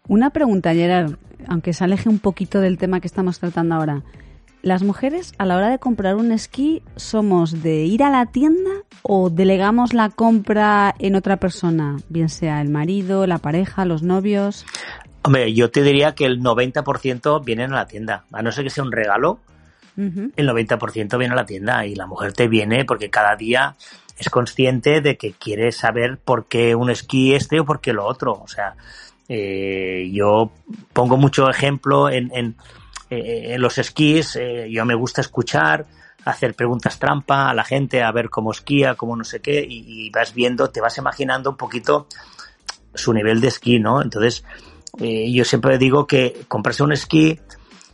[0.07, 4.03] Una pregunta, Gerard, aunque se aleje un poquito del tema que estamos tratando ahora.
[4.63, 8.71] ¿Las mujeres a la hora de comprar un esquí somos de ir a la tienda
[9.03, 14.67] o delegamos la compra en otra persona, bien sea el marido, la pareja, los novios?
[15.23, 18.71] Hombre, yo te diría que el 90% vienen a la tienda, a no ser que
[18.71, 19.39] sea un regalo,
[19.99, 23.75] el 90% viene a la tienda y la mujer te viene porque cada día
[24.17, 28.07] es consciente de que quiere saber por qué un esquí este o por qué lo
[28.07, 28.33] otro.
[28.33, 28.77] O sea,
[29.29, 30.53] eh, yo
[30.93, 32.57] pongo mucho ejemplo en, en,
[33.11, 35.87] eh, los esquís, eh, yo me gusta escuchar,
[36.25, 40.11] hacer preguntas trampa a la gente, a ver cómo esquía, cómo no sé qué, y,
[40.11, 42.07] vas viendo, te vas imaginando un poquito
[42.95, 44.03] su nivel de esquí, ¿no?
[44.03, 44.45] Entonces,
[44.99, 47.39] yo siempre digo que comprarse un esquí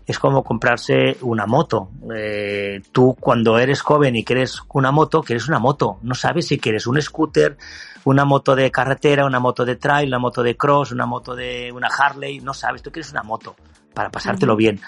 [0.06, 1.88] es como comprarse una moto.
[2.14, 5.98] Eh, tú cuando eres joven y quieres una moto, quieres una moto.
[6.02, 7.56] No sabes si quieres un scooter,
[8.04, 11.72] una moto de carretera, una moto de trail, una moto de cross, una moto de
[11.72, 12.40] una Harley.
[12.40, 13.56] No sabes, tú quieres una moto
[13.94, 14.80] para pasártelo bien.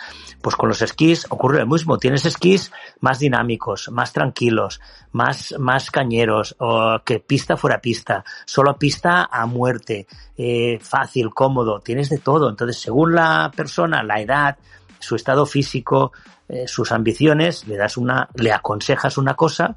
[0.43, 1.97] Pues con los esquís ocurre lo mismo.
[1.97, 4.81] Tienes esquís más dinámicos, más tranquilos,
[5.13, 10.07] más, más cañeros, o que pista fuera pista, solo pista a muerte,
[10.37, 12.51] eh, fácil, cómodo, tienes de todo.
[12.51, 14.59] Entonces, según la persona, la edad,
[14.99, 16.13] su estado físico,
[16.49, 19.77] eh, sus ambiciones, le das una, le aconsejas una cosa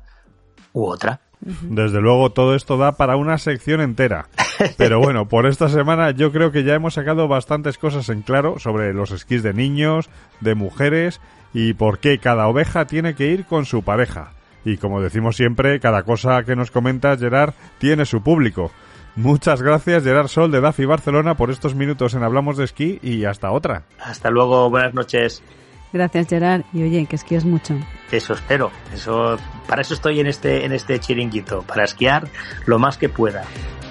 [0.74, 1.20] u otra.
[1.42, 4.28] Desde luego todo esto da para una sección entera.
[4.78, 8.60] Pero bueno, por esta semana yo creo que ya hemos sacado bastantes cosas en claro
[8.60, 10.10] sobre los esquís de niños,
[10.42, 11.22] de mujeres
[11.54, 14.34] y por qué cada oveja tiene que ir con su pareja.
[14.66, 18.72] Y como decimos siempre, cada cosa que nos comenta Gerard tiene su público.
[19.20, 23.26] Muchas gracias Gerard Sol de DAFI Barcelona por estos minutos en Hablamos de Esquí y
[23.26, 23.84] hasta otra.
[24.00, 25.44] Hasta luego, buenas noches.
[25.92, 27.76] Gracias Gerard y oye, que esquías mucho.
[28.14, 32.30] Eso espero, eso para eso estoy en este en este chiringuito, para esquiar
[32.66, 33.44] lo más que pueda.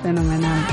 [0.02, 0.64] Fenomenal.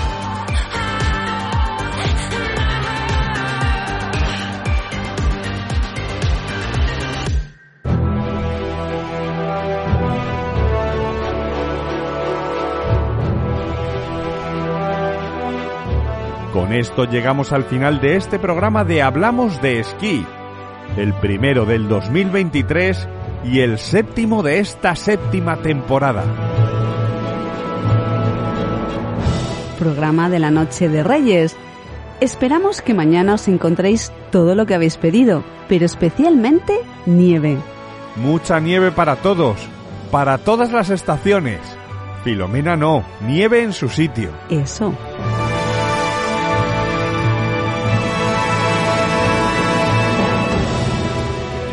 [16.56, 20.26] Con esto llegamos al final de este programa de Hablamos de Esquí,
[20.96, 23.10] el primero del 2023
[23.44, 26.24] y el séptimo de esta séptima temporada.
[29.78, 31.58] Programa de la Noche de Reyes.
[32.22, 37.58] Esperamos que mañana os encontréis todo lo que habéis pedido, pero especialmente nieve.
[38.16, 39.58] Mucha nieve para todos,
[40.10, 41.60] para todas las estaciones.
[42.24, 44.30] Filomena no, nieve en su sitio.
[44.50, 44.94] Eso.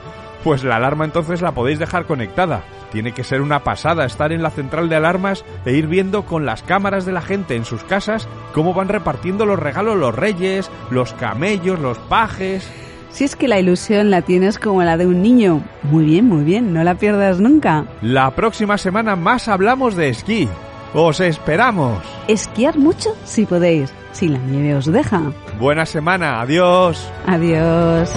[0.43, 2.63] Pues la alarma entonces la podéis dejar conectada.
[2.91, 6.45] Tiene que ser una pasada estar en la central de alarmas e ir viendo con
[6.45, 10.69] las cámaras de la gente en sus casas cómo van repartiendo los regalos los reyes,
[10.89, 12.69] los camellos, los pajes.
[13.11, 15.63] Si es que la ilusión la tienes como la de un niño.
[15.83, 17.85] Muy bien, muy bien, no la pierdas nunca.
[18.01, 20.47] La próxima semana más hablamos de esquí.
[20.93, 22.03] ¡Os esperamos!
[22.27, 25.21] Esquiar mucho si podéis, si la nieve os deja.
[25.59, 27.09] Buena semana, adiós.
[27.25, 28.11] Adiós.